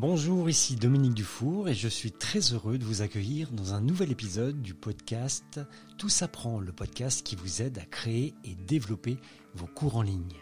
Bonjour, 0.00 0.48
ici 0.48 0.76
Dominique 0.76 1.12
Dufour 1.12 1.68
et 1.68 1.74
je 1.74 1.86
suis 1.86 2.10
très 2.10 2.54
heureux 2.54 2.78
de 2.78 2.86
vous 2.86 3.02
accueillir 3.02 3.52
dans 3.52 3.74
un 3.74 3.82
nouvel 3.82 4.10
épisode 4.10 4.62
du 4.62 4.72
podcast 4.72 5.60
Tout 5.98 6.08
s'apprend, 6.08 6.58
le 6.58 6.72
podcast 6.72 7.22
qui 7.22 7.36
vous 7.36 7.60
aide 7.60 7.76
à 7.76 7.84
créer 7.84 8.32
et 8.42 8.54
développer 8.54 9.18
vos 9.54 9.66
cours 9.66 9.96
en 9.96 10.02
ligne. 10.02 10.38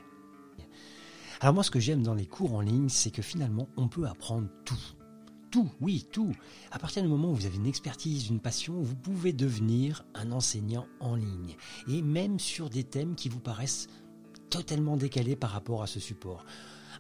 Alors 1.40 1.54
moi 1.54 1.64
ce 1.64 1.72
que 1.72 1.80
j'aime 1.80 2.04
dans 2.04 2.14
les 2.14 2.24
cours 2.26 2.54
en 2.54 2.60
ligne, 2.60 2.88
c'est 2.88 3.10
que 3.10 3.20
finalement 3.20 3.68
on 3.76 3.88
peut 3.88 4.06
apprendre 4.06 4.46
tout. 4.64 4.78
Tout, 5.50 5.68
oui, 5.80 6.06
tout. 6.12 6.36
À 6.70 6.78
partir 6.78 7.02
du 7.02 7.08
moment 7.08 7.32
où 7.32 7.34
vous 7.34 7.46
avez 7.46 7.56
une 7.56 7.66
expertise, 7.66 8.28
une 8.28 8.38
passion, 8.38 8.80
vous 8.80 8.94
pouvez 8.94 9.32
devenir 9.32 10.04
un 10.14 10.30
enseignant 10.30 10.86
en 11.00 11.16
ligne. 11.16 11.56
Et 11.88 12.00
même 12.00 12.38
sur 12.38 12.70
des 12.70 12.84
thèmes 12.84 13.16
qui 13.16 13.28
vous 13.28 13.40
paraissent 13.40 13.88
totalement 14.50 14.96
décalés 14.96 15.34
par 15.34 15.50
rapport 15.50 15.82
à 15.82 15.88
ce 15.88 15.98
support. 15.98 16.44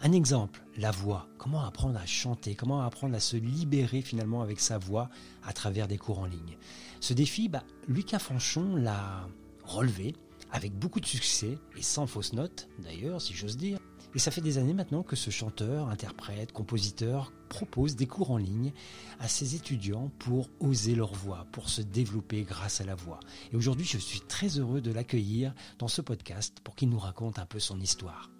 Un 0.00 0.12
exemple, 0.12 0.62
la 0.76 0.92
voix. 0.92 1.26
Comment 1.38 1.64
apprendre 1.64 1.98
à 1.98 2.06
chanter? 2.06 2.54
Comment 2.54 2.82
apprendre 2.82 3.16
à 3.16 3.20
se 3.20 3.36
libérer 3.36 4.00
finalement 4.00 4.42
avec 4.42 4.60
sa 4.60 4.78
voix 4.78 5.10
à 5.42 5.52
travers 5.52 5.88
des 5.88 5.98
cours 5.98 6.20
en 6.20 6.26
ligne? 6.26 6.56
Ce 7.00 7.14
défi, 7.14 7.48
bah, 7.48 7.64
Lucas 7.88 8.20
Fanchon 8.20 8.76
l'a 8.76 9.26
relevé 9.64 10.14
avec 10.52 10.72
beaucoup 10.72 11.00
de 11.00 11.06
succès 11.06 11.58
et 11.76 11.82
sans 11.82 12.06
fausse 12.06 12.32
note 12.32 12.68
d'ailleurs, 12.78 13.20
si 13.20 13.34
j'ose 13.34 13.56
dire. 13.56 13.80
Et 14.14 14.20
ça 14.20 14.30
fait 14.30 14.40
des 14.40 14.56
années 14.56 14.72
maintenant 14.72 15.02
que 15.02 15.16
ce 15.16 15.30
chanteur, 15.30 15.88
interprète, 15.88 16.52
compositeur 16.52 17.32
propose 17.48 17.96
des 17.96 18.06
cours 18.06 18.30
en 18.30 18.38
ligne 18.38 18.72
à 19.18 19.26
ses 19.26 19.56
étudiants 19.56 20.12
pour 20.20 20.48
oser 20.60 20.94
leur 20.94 21.12
voix, 21.12 21.46
pour 21.50 21.68
se 21.68 21.82
développer 21.82 22.44
grâce 22.44 22.80
à 22.80 22.84
la 22.84 22.94
voix. 22.94 23.18
Et 23.52 23.56
aujourd'hui, 23.56 23.84
je 23.84 23.98
suis 23.98 24.20
très 24.20 24.58
heureux 24.58 24.80
de 24.80 24.92
l'accueillir 24.92 25.54
dans 25.80 25.88
ce 25.88 26.02
podcast 26.02 26.58
pour 26.62 26.76
qu'il 26.76 26.88
nous 26.88 27.00
raconte 27.00 27.40
un 27.40 27.46
peu 27.46 27.58
son 27.58 27.80
histoire. 27.80 28.30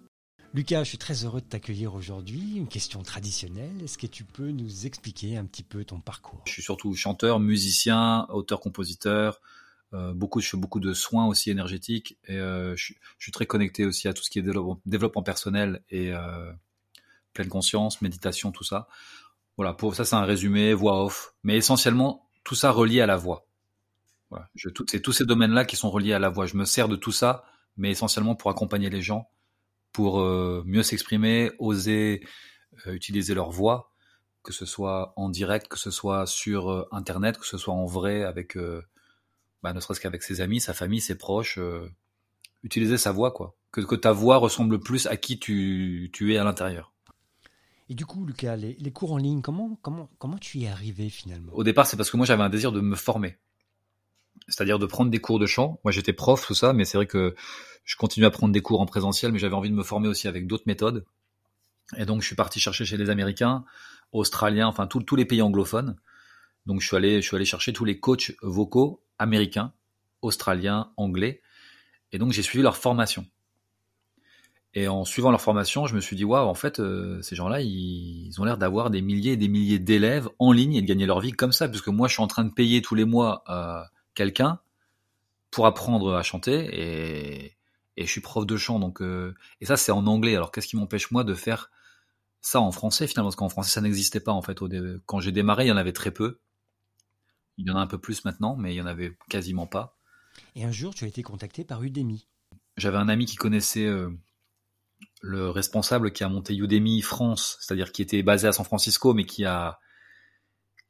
Lucas, 0.55 0.83
je 0.83 0.89
suis 0.89 0.97
très 0.97 1.25
heureux 1.25 1.41
de 1.41 1.45
t'accueillir 1.45 1.93
aujourd'hui. 1.93 2.55
Une 2.55 2.67
question 2.67 3.03
traditionnelle. 3.03 3.83
Est-ce 3.83 3.99
que 3.99 4.07
tu 4.07 4.23
peux 4.23 4.49
nous 4.49 4.87
expliquer 4.87 5.37
un 5.37 5.45
petit 5.45 5.61
peu 5.61 5.85
ton 5.85 5.99
parcours? 5.99 6.41
Je 6.45 6.53
suis 6.53 6.63
surtout 6.63 6.95
chanteur, 6.95 7.39
musicien, 7.39 8.25
auteur-compositeur. 8.29 9.41
Euh, 9.93 10.11
beaucoup, 10.13 10.39
je 10.39 10.49
fais 10.49 10.57
beaucoup 10.57 10.79
de 10.79 10.93
soins 10.93 11.27
aussi 11.27 11.51
énergétiques 11.51 12.17
et 12.27 12.37
euh, 12.37 12.75
je, 12.75 12.93
suis 13.19 13.31
très 13.31 13.45
connecté 13.45 13.85
aussi 13.85 14.07
à 14.07 14.13
tout 14.13 14.23
ce 14.23 14.31
qui 14.31 14.39
est 14.39 14.43
développement, 14.87 15.23
personnel 15.23 15.83
et 15.91 16.11
euh, 16.13 16.51
pleine 17.33 17.49
conscience, 17.49 18.01
méditation, 18.01 18.51
tout 18.51 18.63
ça. 18.63 18.87
Voilà, 19.55 19.73
pour 19.73 19.95
ça 19.95 20.03
c'est 20.03 20.15
un 20.15 20.25
résumé, 20.25 20.73
voix 20.73 21.03
off, 21.03 21.33
mais 21.43 21.57
essentiellement 21.57 22.27
tout 22.43 22.55
ça 22.55 22.71
relié 22.71 23.01
à 23.01 23.05
la 23.05 23.17
voix. 23.17 23.45
C'est 24.55 25.01
tous 25.01 25.11
ces 25.11 25.25
domaines-là 25.25 25.65
qui 25.65 25.75
sont 25.75 25.89
reliés 25.89 26.13
à 26.13 26.19
la 26.19 26.29
voix. 26.29 26.45
Je 26.45 26.55
me 26.55 26.65
sers 26.65 26.87
de 26.87 26.95
tout 26.95 27.11
ça, 27.11 27.43
mais 27.77 27.89
essentiellement 27.89 28.35
pour 28.35 28.51
accompagner 28.51 28.91
les 28.91 29.01
gens 29.01 29.27
pour 29.91 30.19
euh, 30.19 30.63
mieux 30.65 30.83
s'exprimer, 30.83 31.51
oser 31.59 32.23
euh, 32.87 32.93
utiliser 32.93 33.33
leur 33.33 33.51
voix, 33.51 33.91
que 34.43 34.53
ce 34.53 34.65
soit 34.65 35.13
en 35.15 35.29
direct, 35.29 35.67
que 35.67 35.77
ce 35.77 35.91
soit 35.91 36.25
sur 36.25 36.69
euh, 36.69 36.87
Internet, 36.91 37.37
que 37.37 37.45
ce 37.45 37.57
soit 37.57 37.73
en 37.73 37.85
vrai 37.85 38.23
avec, 38.23 38.57
bah, 39.63 39.73
ne 39.73 39.79
serait-ce 39.79 39.99
qu'avec 39.99 40.23
ses 40.23 40.41
amis, 40.41 40.61
sa 40.61 40.73
famille, 40.73 41.01
ses 41.01 41.17
proches, 41.17 41.59
utiliser 42.63 42.97
sa 42.97 43.11
voix, 43.11 43.31
quoi. 43.31 43.55
Que, 43.71 43.81
que, 43.81 43.95
ta 43.95 44.11
voix 44.11 44.37
ressemble 44.37 44.79
plus 44.79 45.05
à 45.05 45.15
qui 45.15 45.37
tu, 45.37 46.09
tu 46.11 46.33
es 46.33 46.37
à 46.37 46.43
l'intérieur. 46.43 46.91
Et 47.87 47.93
du 47.93 48.05
coup, 48.05 48.25
Lucas, 48.25 48.55
les, 48.55 48.73
les, 48.79 48.91
cours 48.91 49.13
en 49.13 49.17
ligne, 49.17 49.41
comment, 49.41 49.77
comment, 49.81 50.09
comment 50.17 50.37
tu 50.37 50.59
y 50.59 50.65
es 50.65 50.69
arrivé 50.69 51.09
finalement? 51.09 51.51
Au 51.53 51.63
départ, 51.63 51.85
c'est 51.85 51.97
parce 51.97 52.09
que 52.09 52.17
moi 52.17 52.25
j'avais 52.25 52.43
un 52.43 52.49
désir 52.49 52.71
de 52.71 52.81
me 52.81 52.95
former. 52.95 53.37
C'est-à-dire 54.49 54.79
de 54.79 54.85
prendre 54.85 55.11
des 55.11 55.19
cours 55.19 55.39
de 55.39 55.45
chant. 55.45 55.79
Moi 55.83 55.91
j'étais 55.91 56.13
prof, 56.13 56.45
tout 56.45 56.55
ça, 56.55 56.73
mais 56.73 56.85
c'est 56.85 56.97
vrai 56.97 57.07
que 57.07 57.35
je 57.89 57.95
continue 57.95 58.25
à 58.25 58.31
prendre 58.31 58.53
des 58.53 58.61
cours 58.61 58.81
en 58.81 58.85
présentiel, 58.85 59.31
mais 59.31 59.39
j'avais 59.39 59.55
envie 59.55 59.69
de 59.71 59.75
me 59.75 59.83
former 59.83 60.07
aussi 60.07 60.27
avec 60.27 60.45
d'autres 60.45 60.65
méthodes. 60.67 61.05
Et 61.97 62.05
donc, 62.05 62.21
je 62.21 62.27
suis 62.27 62.35
parti 62.35 62.59
chercher 62.59 62.85
chez 62.85 62.97
les 62.97 63.09
Américains, 63.09 63.65
Australiens, 64.11 64.67
enfin 64.67 64.87
tous 64.87 65.15
les 65.15 65.25
pays 65.25 65.41
anglophones. 65.41 65.95
Donc, 66.65 66.81
je 66.81 66.87
suis 66.87 66.95
allé, 66.95 67.21
chercher 67.21 67.73
tous 67.73 67.85
les 67.85 67.99
coachs 67.99 68.33
vocaux 68.41 69.01
américains, 69.17 69.73
australiens, 70.21 70.91
anglais. 70.97 71.41
Et 72.11 72.19
donc, 72.19 72.31
j'ai 72.31 72.43
suivi 72.43 72.61
leur 72.61 72.77
formation. 72.77 73.25
Et 74.75 74.87
en 74.87 75.03
suivant 75.03 75.31
leur 75.31 75.41
formation, 75.41 75.87
je 75.87 75.95
me 75.95 75.99
suis 75.99 76.15
dit, 76.15 76.25
waouh, 76.25 76.47
en 76.47 76.53
fait, 76.53 76.79
euh, 76.79 77.19
ces 77.23 77.35
gens-là, 77.35 77.61
ils, 77.61 78.31
ont 78.37 78.43
l'air 78.43 78.59
d'avoir 78.59 78.91
des 78.91 79.01
milliers 79.01 79.31
et 79.31 79.37
des 79.37 79.47
milliers 79.47 79.79
d'élèves 79.79 80.29
en 80.37 80.51
ligne 80.51 80.75
et 80.75 80.81
de 80.83 80.87
gagner 80.87 81.07
leur 81.07 81.21
vie 81.21 81.31
comme 81.31 81.51
ça, 81.51 81.67
puisque 81.67 81.87
moi, 81.87 82.07
je 82.07 82.13
suis 82.13 82.21
en 82.21 82.27
train 82.27 82.43
de 82.43 82.53
payer 82.53 82.83
tous 82.83 82.93
les 82.93 83.05
mois 83.05 83.43
euh, 83.49 83.81
quelqu'un 84.19 84.59
pour 85.49 85.65
apprendre 85.65 86.13
à 86.13 86.23
chanter 86.23 86.57
et, 86.73 87.57
et 87.95 88.05
je 88.05 88.11
suis 88.11 88.19
prof 88.19 88.45
de 88.45 88.57
chant, 88.57 88.77
donc 88.77 89.01
euh, 89.01 89.33
et 89.61 89.65
ça 89.65 89.77
c'est 89.77 89.93
en 89.93 90.05
anglais. 90.07 90.35
Alors 90.35 90.51
qu'est-ce 90.51 90.67
qui 90.67 90.75
m'empêche 90.75 91.09
moi 91.11 91.23
de 91.23 91.33
faire 91.33 91.71
ça 92.41 92.59
en 92.59 92.73
français 92.73 93.07
finalement? 93.07 93.29
Parce 93.29 93.37
qu'en 93.37 93.47
français 93.47 93.71
ça 93.71 93.79
n'existait 93.79 94.19
pas 94.19 94.33
en 94.33 94.41
fait. 94.41 94.59
Quand 95.05 95.21
j'ai 95.21 95.31
démarré, 95.31 95.65
il 95.65 95.69
y 95.69 95.71
en 95.71 95.77
avait 95.77 95.93
très 95.93 96.11
peu. 96.11 96.41
Il 97.57 97.65
y 97.65 97.71
en 97.71 97.77
a 97.77 97.79
un 97.79 97.87
peu 97.87 97.97
plus 97.97 98.25
maintenant, 98.25 98.57
mais 98.57 98.73
il 98.73 98.77
y 98.77 98.81
en 98.81 98.85
avait 98.85 99.17
quasiment 99.29 99.67
pas. 99.67 99.97
Et 100.55 100.65
un 100.65 100.71
jour, 100.71 100.93
tu 100.93 101.05
as 101.05 101.07
été 101.07 101.23
contacté 101.23 101.63
par 101.63 101.81
Udemy. 101.81 102.27
J'avais 102.75 102.97
un 102.97 103.07
ami 103.07 103.25
qui 103.25 103.37
connaissait 103.37 103.85
euh, 103.85 104.09
le 105.21 105.49
responsable 105.49 106.11
qui 106.11 106.25
a 106.25 106.29
monté 106.29 106.55
Udemy 106.55 107.01
France, 107.01 107.57
c'est-à-dire 107.61 107.93
qui 107.93 108.01
était 108.01 108.23
basé 108.23 108.47
à 108.47 108.51
San 108.51 108.65
Francisco, 108.65 109.13
mais 109.13 109.25
qui 109.25 109.45
a 109.45 109.79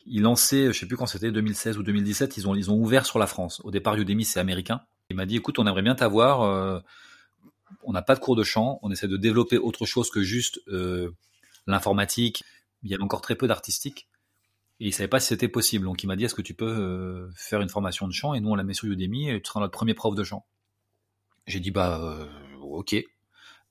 il 0.06 0.24
lancé, 0.24 0.68
je 0.68 0.80
sais 0.80 0.86
plus 0.86 0.98
quand 0.98 1.06
c'était, 1.06 1.32
2016 1.32 1.78
ou 1.78 1.84
2017, 1.84 2.38
ils 2.38 2.48
ont 2.48 2.56
ils 2.56 2.72
ont 2.72 2.76
ouvert 2.76 3.06
sur 3.06 3.20
la 3.20 3.28
France. 3.28 3.62
Au 3.64 3.72
départ, 3.72 3.96
Udemy 3.96 4.26
c'est 4.26 4.40
américain. 4.40 4.82
Il 5.10 5.16
m'a 5.16 5.26
dit, 5.26 5.36
écoute, 5.36 5.60
on 5.60 5.66
aimerait 5.66 5.82
bien 5.82 5.96
t'avoir. 5.96 6.42
Euh, 6.42 6.80
on 7.84 7.94
n'a 7.94 8.02
pas 8.02 8.16
de 8.16 8.20
cours 8.20 8.36
de 8.36 8.44
chant. 8.44 8.80
On 8.82 8.92
essaie 8.92 9.08
de 9.08 9.18
développer 9.18 9.58
autre 9.58 9.86
chose 9.86 10.10
que 10.10 10.22
juste 10.22 10.60
euh, 10.68 11.12
l'informatique. 11.68 12.44
Il 12.84 12.92
y 12.92 12.94
avait 12.94 13.04
encore 13.04 13.22
très 13.22 13.36
peu 13.36 13.48
d'artistique. 13.48 14.08
Et 14.80 14.88
il 14.88 14.94
savait 14.94 15.10
pas 15.10 15.20
si 15.20 15.28
c'était 15.28 15.48
possible. 15.48 15.86
Donc 15.86 16.04
il 16.04 16.08
m'a 16.08 16.16
dit, 16.16 16.26
est-ce 16.26 16.36
que 16.36 16.42
tu 16.42 16.54
peux 16.54 16.66
euh, 16.66 17.30
faire 17.36 17.62
une 17.62 17.70
formation 17.70 18.08
de 18.08 18.14
chant? 18.14 18.34
Et 18.34 18.40
nous, 18.40 18.50
on 18.50 18.56
la 18.56 18.64
met 18.64 18.74
sur 18.74 18.88
Udemy 18.88 19.30
et 19.30 19.42
tu 19.42 19.48
seras 19.48 19.60
notre 19.60 19.74
premier 19.74 19.94
prof 19.94 20.16
de 20.16 20.24
chant. 20.24 20.46
J'ai 21.48 21.60
dit, 21.60 21.72
bah, 21.72 22.30
ok, 22.62 22.96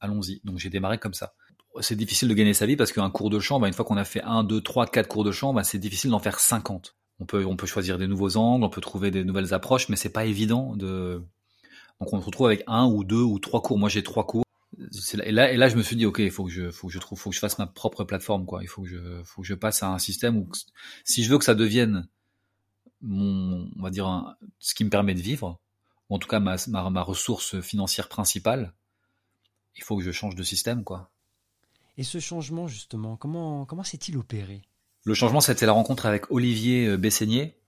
allons-y. 0.01 0.41
Donc 0.45 0.59
j'ai 0.59 0.71
démarré 0.71 0.99
comme 0.99 1.15
ça. 1.15 1.35
C'est 1.81 1.97
difficile 1.97 2.29
de 2.29 2.35
gagner 2.35 2.55
sa 2.55 2.67
vie 2.67 2.77
parce 2.77 2.93
qu'un 2.93 3.11
cours 3.11 3.31
de 3.31 3.39
chant, 3.39 3.61
bah, 3.61 3.69
une 3.69 3.75
fois 3.75 3.85
qu'on 3.85 3.97
a 3.97 4.05
fait 4.05 4.23
un, 4.23 4.43
deux, 4.43 4.61
trois, 4.61 4.87
quatre 4.87 5.09
cours 5.09 5.25
de 5.25 5.31
chant, 5.33 5.53
bah, 5.53 5.65
c'est 5.65 5.79
difficile 5.79 6.11
d'en 6.11 6.19
faire 6.19 6.41
50 6.41 6.97
on 7.21 7.27
peut, 7.27 7.45
on 7.45 7.57
peut 7.57 7.67
choisir 7.67 7.99
des 7.99 8.07
nouveaux 8.07 8.37
angles, 8.37 8.65
on 8.65 8.71
peut 8.71 8.81
trouver 8.81 9.11
des 9.11 9.25
nouvelles 9.25 9.53
approches, 9.55 9.89
mais 9.89 9.97
c'est 9.97 10.13
pas 10.13 10.25
évident 10.25 10.77
de. 10.77 11.23
Donc 12.01 12.13
on 12.13 12.21
se 12.21 12.27
retrouve 12.27 12.47
avec 12.47 12.63
un 12.67 12.87
ou 12.87 13.03
deux 13.05 13.23
ou 13.23 13.39
trois 13.39 13.61
cours. 13.61 13.79
Moi 13.79 13.89
j'ai 13.89 14.03
trois 14.03 14.25
cours. 14.27 14.45
Et 15.25 15.33
là, 15.33 15.51
et 15.53 15.57
là, 15.57 15.69
je 15.69 15.77
me 15.77 15.83
suis 15.83 15.97
dit, 15.97 16.07
ok, 16.07 16.21
il 16.21 16.31
faut 16.31 16.45
que 16.45 16.51
je, 16.51 16.71
faut 16.71 16.87
que 16.87 16.93
je 16.93 16.99
trouve, 17.01 17.19
faut 17.19 17.31
que 17.31 17.35
je 17.35 17.41
fasse 17.41 17.59
ma 17.59 17.67
propre 17.67 18.05
plateforme, 18.05 18.47
quoi. 18.47 18.63
Il 18.63 18.69
faut 18.69 18.83
que 18.83 18.89
je, 18.89 19.23
faut 19.25 19.43
que 19.43 19.49
je 19.49 19.55
passe 19.55 19.83
à 19.83 19.89
un 19.89 19.99
système 19.99 20.37
où, 20.37 20.49
si 21.05 21.25
je 21.25 21.31
veux 21.31 21.39
que 21.39 21.45
ça 21.45 21.57
devienne 21.57 22.07
mon, 23.03 23.69
on 23.77 23.83
va 23.83 23.91
dire, 23.91 24.37
ce 24.61 24.75
qui 24.75 24.85
me 24.85 24.91
permet 24.91 25.15
de 25.15 25.21
vivre, 25.21 25.59
ou 26.09 26.15
en 26.15 26.19
tout 26.19 26.29
cas 26.29 26.39
ma, 26.39 26.57
ma, 26.69 26.89
ma 26.91 27.03
ressource 27.03 27.61
financière 27.61 28.09
principale, 28.09 28.73
il 29.77 29.83
faut 29.83 29.97
que 29.97 30.05
je 30.05 30.13
change 30.13 30.37
de 30.37 30.43
système, 30.45 30.85
quoi. 30.85 31.11
Et 31.99 32.05
ce 32.05 32.21
changement, 32.21 32.69
justement, 32.69 33.17
comment, 33.17 33.83
s'est-il 33.83 34.17
opéré? 34.17 34.63
Le 35.03 35.15
changement, 35.15 35.41
c'était 35.41 35.67
la 35.67 35.73
rencontre 35.73 36.07
avec 36.07 36.31
Olivier 36.31 36.87
euh, 36.87 36.97
Besseigné, 36.97 37.59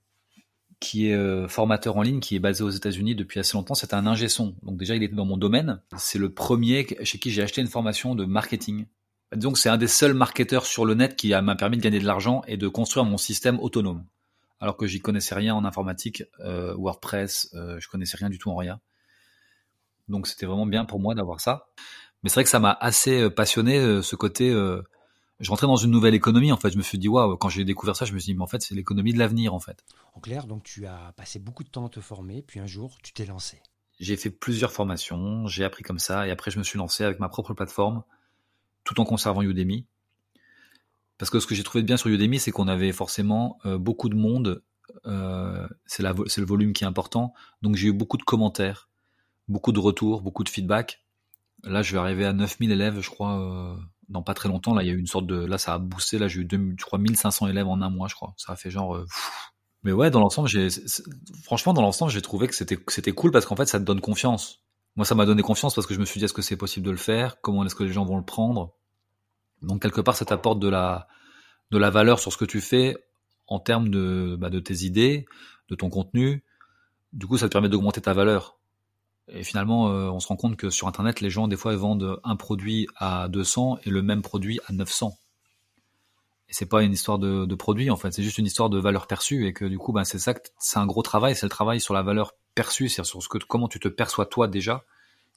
qui 0.79 1.09
est 1.09 1.13
euh, 1.13 1.49
formateur 1.49 1.97
en 1.97 2.01
ligne, 2.01 2.21
qui 2.21 2.37
est 2.37 2.39
basé 2.39 2.63
aux 2.63 2.69
États-Unis 2.69 3.13
depuis 3.13 3.41
assez 3.41 3.57
longtemps. 3.57 3.75
C'était 3.75 3.93
un 3.93 4.07
ingé 4.07 4.29
son. 4.29 4.55
Donc 4.63 4.77
déjà, 4.77 4.95
il 4.95 5.03
était 5.03 5.15
dans 5.15 5.25
mon 5.25 5.35
domaine. 5.35 5.81
C'est 5.97 6.17
le 6.17 6.33
premier 6.33 6.87
chez 7.03 7.19
qui 7.19 7.29
j'ai 7.29 7.43
acheté 7.43 7.59
une 7.59 7.67
formation 7.67 8.15
de 8.15 8.23
marketing. 8.23 8.85
Donc 9.35 9.57
c'est 9.57 9.69
un 9.69 9.77
des 9.77 9.87
seuls 9.87 10.13
marketeurs 10.13 10.65
sur 10.65 10.85
le 10.85 10.93
net 10.93 11.17
qui 11.17 11.33
m'a 11.33 11.55
permis 11.55 11.75
de 11.75 11.81
gagner 11.81 11.99
de 11.99 12.05
l'argent 12.05 12.41
et 12.47 12.55
de 12.55 12.69
construire 12.69 13.05
mon 13.05 13.17
système 13.17 13.59
autonome. 13.59 14.05
Alors 14.61 14.77
que 14.77 14.87
j'y 14.87 15.01
connaissais 15.01 15.35
rien 15.35 15.55
en 15.55 15.65
informatique, 15.65 16.23
euh, 16.39 16.73
WordPress, 16.77 17.49
je 17.53 17.87
connaissais 17.89 18.17
rien 18.17 18.29
du 18.29 18.37
tout 18.37 18.49
en 18.49 18.55
rien. 18.55 18.79
Donc 20.07 20.27
c'était 20.27 20.45
vraiment 20.45 20.65
bien 20.65 20.85
pour 20.85 20.99
moi 20.99 21.15
d'avoir 21.15 21.41
ça. 21.41 21.67
Mais 22.23 22.29
c'est 22.29 22.35
vrai 22.35 22.43
que 22.43 22.49
ça 22.49 22.59
m'a 22.59 22.77
assez 22.79 23.29
passionné 23.29 24.01
ce 24.01 24.15
côté 24.15 24.53
je 25.41 25.49
rentrais 25.49 25.67
dans 25.67 25.75
une 25.75 25.91
nouvelle 25.91 26.13
économie 26.13 26.51
en 26.51 26.57
fait. 26.57 26.69
Je 26.71 26.77
me 26.77 26.83
suis 26.83 26.99
dit 26.99 27.07
waouh, 27.07 27.35
quand 27.35 27.49
j'ai 27.49 27.65
découvert 27.65 27.95
ça, 27.95 28.05
je 28.05 28.13
me 28.13 28.19
suis 28.19 28.31
dit 28.31 28.37
mais 28.37 28.43
en 28.43 28.47
fait 28.47 28.61
c'est 28.61 28.75
l'économie 28.75 29.11
de 29.11 29.19
l'avenir 29.19 29.53
en 29.53 29.59
fait. 29.59 29.83
En 30.13 30.19
clair, 30.19 30.45
donc 30.45 30.63
tu 30.63 30.85
as 30.85 31.13
passé 31.17 31.39
beaucoup 31.39 31.63
de 31.63 31.69
temps 31.69 31.87
à 31.87 31.89
te 31.89 31.99
former, 31.99 32.43
puis 32.43 32.59
un 32.59 32.67
jour 32.67 32.97
tu 33.03 33.11
t'es 33.11 33.25
lancé. 33.25 33.61
J'ai 33.99 34.15
fait 34.17 34.29
plusieurs 34.29 34.71
formations, 34.71 35.47
j'ai 35.47 35.63
appris 35.63 35.83
comme 35.83 35.99
ça, 35.99 36.27
et 36.27 36.31
après 36.31 36.51
je 36.51 36.59
me 36.59 36.63
suis 36.63 36.77
lancé 36.77 37.03
avec 37.03 37.19
ma 37.19 37.27
propre 37.27 37.53
plateforme, 37.53 38.03
tout 38.83 38.99
en 39.01 39.05
conservant 39.05 39.41
Udemy. 39.41 39.85
Parce 41.17 41.29
que 41.29 41.39
ce 41.39 41.47
que 41.47 41.53
j'ai 41.53 41.63
trouvé 41.63 41.81
de 41.81 41.87
bien 41.87 41.97
sur 41.97 42.09
Udemy, 42.09 42.39
c'est 42.39 42.51
qu'on 42.51 42.67
avait 42.67 42.91
forcément 42.91 43.59
euh, 43.65 43.77
beaucoup 43.77 44.09
de 44.09 44.15
monde. 44.15 44.63
Euh, 45.05 45.67
c'est 45.85 46.01
le 46.01 46.45
volume 46.45 46.73
qui 46.73 46.83
est 46.83 46.87
important. 46.87 47.33
Donc 47.61 47.75
j'ai 47.75 47.89
eu 47.89 47.93
beaucoup 47.93 48.17
de 48.17 48.23
commentaires, 48.23 48.89
beaucoup 49.47 49.71
de 49.71 49.79
retours, 49.79 50.21
beaucoup 50.21 50.43
de 50.43 50.49
feedback. 50.49 51.00
Là, 51.63 51.81
je 51.81 51.93
vais 51.93 51.99
arriver 51.99 52.25
à 52.25 52.33
9000 52.33 52.71
élèves, 52.71 52.99
je 53.01 53.09
crois, 53.09 53.39
euh, 53.39 53.75
dans 54.09 54.23
pas 54.23 54.33
très 54.33 54.49
longtemps. 54.49 54.73
Là, 54.73 54.83
il 54.83 54.87
y 54.87 54.89
a 54.89 54.93
eu 54.93 54.99
une 54.99 55.07
sorte 55.07 55.27
de, 55.27 55.45
là, 55.45 55.57
ça 55.57 55.73
a 55.75 55.79
boosté. 55.79 56.17
Là, 56.17 56.27
j'ai 56.27 56.41
eu, 56.41 56.47
je 56.51 56.83
crois, 56.83 56.99
1500 56.99 57.47
élèves 57.47 57.67
en 57.67 57.81
un 57.81 57.89
mois, 57.89 58.07
je 58.07 58.15
crois. 58.15 58.33
Ça 58.37 58.53
a 58.53 58.55
fait 58.55 58.71
genre. 58.71 58.95
Euh, 58.95 59.05
mais 59.83 59.91
ouais, 59.91 60.11
dans 60.11 60.19
l'ensemble, 60.19 60.47
j'ai, 60.47 60.67
franchement, 61.43 61.73
dans 61.73 61.81
l'ensemble, 61.81 62.11
j'ai 62.11 62.21
trouvé 62.21 62.47
que 62.47 62.55
c'était, 62.55 62.77
c'était 62.87 63.13
cool 63.13 63.31
parce 63.31 63.45
qu'en 63.45 63.55
fait, 63.55 63.65
ça 63.65 63.79
te 63.79 63.83
donne 63.83 64.01
confiance. 64.01 64.63
Moi, 64.95 65.05
ça 65.05 65.15
m'a 65.15 65.25
donné 65.25 65.41
confiance 65.41 65.73
parce 65.73 65.87
que 65.87 65.93
je 65.93 65.99
me 65.99 66.05
suis 66.05 66.19
dit, 66.19 66.25
est-ce 66.25 66.33
que 66.33 66.41
c'est 66.41 66.57
possible 66.57 66.85
de 66.85 66.91
le 66.91 66.97
faire? 66.97 67.41
Comment 67.41 67.65
est-ce 67.65 67.75
que 67.75 67.83
les 67.83 67.91
gens 67.91 68.05
vont 68.05 68.17
le 68.17 68.25
prendre? 68.25 68.73
Donc, 69.61 69.81
quelque 69.81 70.01
part, 70.01 70.15
ça 70.15 70.25
t'apporte 70.25 70.59
de 70.59 70.67
la, 70.67 71.07
de 71.71 71.77
la 71.77 71.89
valeur 71.89 72.19
sur 72.19 72.31
ce 72.31 72.37
que 72.37 72.45
tu 72.45 72.61
fais 72.61 72.97
en 73.47 73.59
termes 73.59 73.89
de, 73.89 74.35
bah, 74.39 74.49
de 74.49 74.59
tes 74.59 74.83
idées, 74.83 75.25
de 75.69 75.75
ton 75.75 75.89
contenu. 75.89 76.43
Du 77.13 77.27
coup, 77.27 77.37
ça 77.37 77.47
te 77.47 77.53
permet 77.53 77.69
d'augmenter 77.69 78.01
ta 78.01 78.13
valeur. 78.13 78.57
Et 79.27 79.43
finalement, 79.43 79.89
euh, 79.89 80.09
on 80.09 80.19
se 80.19 80.27
rend 80.27 80.35
compte 80.35 80.57
que 80.57 80.69
sur 80.69 80.87
Internet, 80.87 81.21
les 81.21 81.29
gens, 81.29 81.47
des 81.47 81.55
fois, 81.55 81.75
vendent 81.75 82.19
un 82.23 82.35
produit 82.35 82.87
à 82.95 83.27
200 83.29 83.79
et 83.85 83.89
le 83.89 84.01
même 84.01 84.21
produit 84.21 84.59
à 84.67 84.73
900. 84.73 85.17
Et 86.49 86.53
c'est 86.53 86.65
pas 86.65 86.83
une 86.83 86.91
histoire 86.91 87.17
de, 87.17 87.45
de 87.45 87.55
produit, 87.55 87.89
en 87.89 87.95
fait. 87.95 88.11
C'est 88.11 88.23
juste 88.23 88.37
une 88.37 88.45
histoire 88.45 88.69
de 88.69 88.77
valeur 88.77 89.07
perçue. 89.07 89.47
Et 89.47 89.53
que 89.53 89.63
du 89.63 89.77
coup, 89.77 89.93
ben, 89.93 90.03
c'est 90.03 90.19
ça, 90.19 90.33
c'est 90.59 90.79
un 90.79 90.85
gros 90.85 91.01
travail. 91.01 91.35
C'est 91.35 91.45
le 91.45 91.49
travail 91.49 91.79
sur 91.79 91.93
la 91.93 92.01
valeur 92.01 92.33
perçue, 92.55 92.89
c'est-à-dire 92.89 93.09
sur 93.09 93.23
ce 93.23 93.29
que, 93.29 93.37
comment 93.37 93.69
tu 93.69 93.79
te 93.79 93.87
perçois 93.87 94.25
toi 94.25 94.47
déjà, 94.47 94.83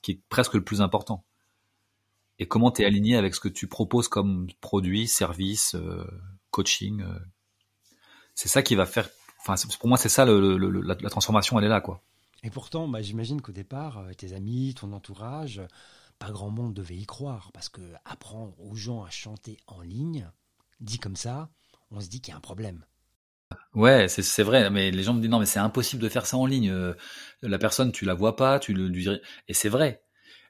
qui 0.03 0.13
est 0.13 0.21
presque 0.29 0.55
le 0.55 0.65
plus 0.65 0.81
important. 0.81 1.25
Et 2.41 2.49
comment 2.49 2.73
tu 2.73 2.83
es 2.83 2.85
aligné 2.85 3.17
avec 3.17 3.35
ce 3.35 3.41
que 3.41 3.49
tu 3.49 3.69
proposes 3.69 4.09
comme 4.09 4.49
produit, 4.61 5.07
service, 5.07 5.77
euh, 5.77 6.05
coaching. 6.51 7.03
Euh. 7.03 7.19
C'est 8.35 8.49
ça 8.49 8.63
qui 8.63 8.75
va 8.75 8.87
faire. 8.87 9.09
Enfin, 9.41 9.55
pour 9.79 9.89
moi, 9.89 9.99
c'est 9.99 10.09
ça 10.09 10.25
le, 10.25 10.57
la, 10.57 10.97
la 10.99 11.11
transformation, 11.11 11.59
elle 11.59 11.67
est 11.67 11.69
là, 11.69 11.81
quoi. 11.81 12.03
Et 12.45 12.51
pourtant, 12.51 12.87
bah, 12.87 13.01
j'imagine 13.03 13.41
qu'au 13.41 13.53
départ, 13.53 13.99
euh, 13.99 14.13
tes 14.13 14.35
amis, 14.35 14.75
ton 14.75 14.93
entourage, 14.93 15.63
pas 16.19 16.31
grand 16.31 16.51
monde 16.51 16.75
devait 16.75 16.95
y 16.95 17.07
croire, 17.07 17.51
parce 17.53 17.71
que 17.71 17.81
apprendre 18.05 18.55
aux 18.61 18.77
gens 18.77 19.03
à 19.03 19.11
chanter 19.11 19.57
en 19.67 19.81
ligne, 19.81 20.31
dit 20.81 20.99
comme 20.99 21.17
ça, 21.17 21.51
on 21.91 22.01
se 22.01 22.09
dit 22.09 22.21
qu'il 22.21 22.33
y 22.33 22.35
a 22.35 22.37
un 22.37 22.41
problème. 22.41 22.85
Ouais, 23.75 24.09
c'est 24.09 24.43
vrai, 24.43 24.71
mais 24.71 24.91
les 24.91 25.03
gens 25.03 25.15
me 25.15 25.21
disent 25.21 25.31
non, 25.31 25.41
mais 25.41 25.47
c'est 25.47 25.59
impossible 25.59 26.03
de 26.03 26.09
faire 26.09 26.27
ça 26.27 26.37
en 26.37 26.47
ligne. 26.47 26.71
Euh, 26.71 26.95
la 27.43 27.59
personne, 27.59 27.93
tu 27.93 28.05
la 28.05 28.15
vois 28.15 28.37
pas, 28.37 28.59
tu 28.59 28.75
le 28.75 28.89
lui 28.89 29.09
et 29.49 29.55
c'est 29.55 29.69
vrai. 29.69 30.03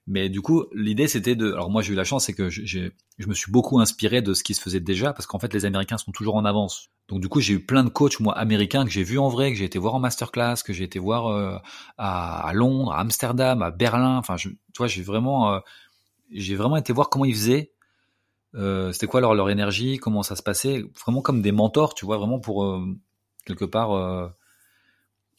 Mais 0.07 0.29
du 0.29 0.43
coup, 0.43 0.67
l'idée 0.75 1.09
c'était 1.09 1.35
de. 1.35 1.53
Alors 1.53 1.71
moi, 1.71 1.83
j'ai 1.83 1.93
eu 1.93 1.97
la 1.97 2.05
chance, 2.05 2.27
c'est 2.27 2.35
que 2.35 2.51
je 2.51 2.91
me 3.27 3.35
suis 3.35 3.51
beaucoup 3.51 3.81
inspiré 3.81 4.23
de 4.23 4.35
ce 4.35 4.43
qui 4.43 4.55
se 4.55 4.61
faisait 4.61 4.81
déjà, 4.81 5.13
parce 5.13 5.27
qu'en 5.27 5.39
fait, 5.39 5.53
les 5.55 5.65
Américains 5.65 5.99
sont 5.99 6.13
toujours 6.13 6.37
en 6.37 6.45
avance 6.45 6.91
donc 7.09 7.21
du 7.21 7.29
coup, 7.29 7.41
j'ai 7.41 7.55
eu 7.55 7.61
plein 7.65 7.85
de 7.85 7.91
coachs 7.91 8.19
moi 8.21 8.37
américains 8.37 8.85
que 8.85 8.91
j'ai 8.91 9.03
vus 9.03 9.19
en 9.19 9.29
vrai, 9.29 9.53
que 9.53 9.59
j'ai 9.59 9.65
été 9.65 9.79
voir 9.79 9.95
en 9.95 10.01
masterclass, 10.01 10.57
que 10.65 10.73
j'ai 10.73 10.85
été 10.85 10.99
voir 10.99 11.27
euh, 11.27 11.59
à, 11.99 12.51
Londres, 12.55 12.93
à 12.93 13.01
Amsterdam, 13.01 13.61
à 13.63 13.71
Berlin. 13.71 14.17
Enfin, 14.17 14.37
je, 14.37 14.49
tu 14.49 14.79
vois, 14.79 14.87
j'ai 14.87 15.03
vraiment, 15.03 15.53
euh, 15.53 15.61
j'ai 16.31 16.57
vraiment 16.57 16.77
été 16.77 16.93
voir 16.93 17.11
comment 17.11 17.27
ils 17.27 17.35
faisaient. 17.35 17.73
Euh, 18.55 18.93
c'était 18.93 19.07
quoi 19.07 19.21
leur 19.21 19.35
leur 19.35 19.51
énergie, 19.51 19.99
comment 19.99 20.23
ça 20.23 20.37
se 20.37 20.43
passait, 20.43 20.85
vraiment 21.05 21.21
comme 21.21 21.43
des 21.43 21.53
mentors, 21.53 21.95
tu 21.95 22.07
vois, 22.07 22.17
vraiment 22.19 22.39
pour 22.39 22.65
euh, 22.65 22.87
quelque 23.45 23.65
part 23.65 24.33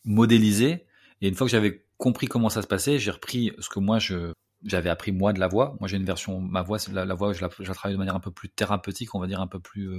modéliser. 0.03 0.85
Et 1.21 1.29
une 1.29 1.35
fois 1.35 1.47
que 1.47 1.51
j'avais 1.51 1.85
compris 1.97 2.27
comment 2.27 2.49
ça 2.49 2.61
se 2.61 2.67
passait, 2.67 2.99
j'ai 2.99 3.11
repris 3.11 3.53
ce 3.59 3.69
que 3.69 3.79
moi 3.79 3.99
je 3.99 4.33
j'avais 4.65 4.89
appris 4.89 5.11
moi 5.11 5.31
de 5.31 5.39
la 5.39 5.47
voix. 5.47 5.77
Moi, 5.79 5.87
j'ai 5.87 5.97
une 5.97 6.05
version, 6.05 6.41
ma 6.41 6.61
voix, 6.61 6.77
la, 6.91 7.05
la 7.05 7.13
voix, 7.15 7.33
je 7.33 7.41
la, 7.41 7.49
je 7.57 7.67
la 7.67 7.73
travaille 7.73 7.93
de 7.93 7.99
manière 7.99 8.15
un 8.15 8.19
peu 8.19 8.31
plus 8.31 8.49
thérapeutique, 8.49 9.15
on 9.15 9.19
va 9.19 9.27
dire 9.27 9.39
un 9.39 9.47
peu 9.47 9.59
plus 9.59 9.89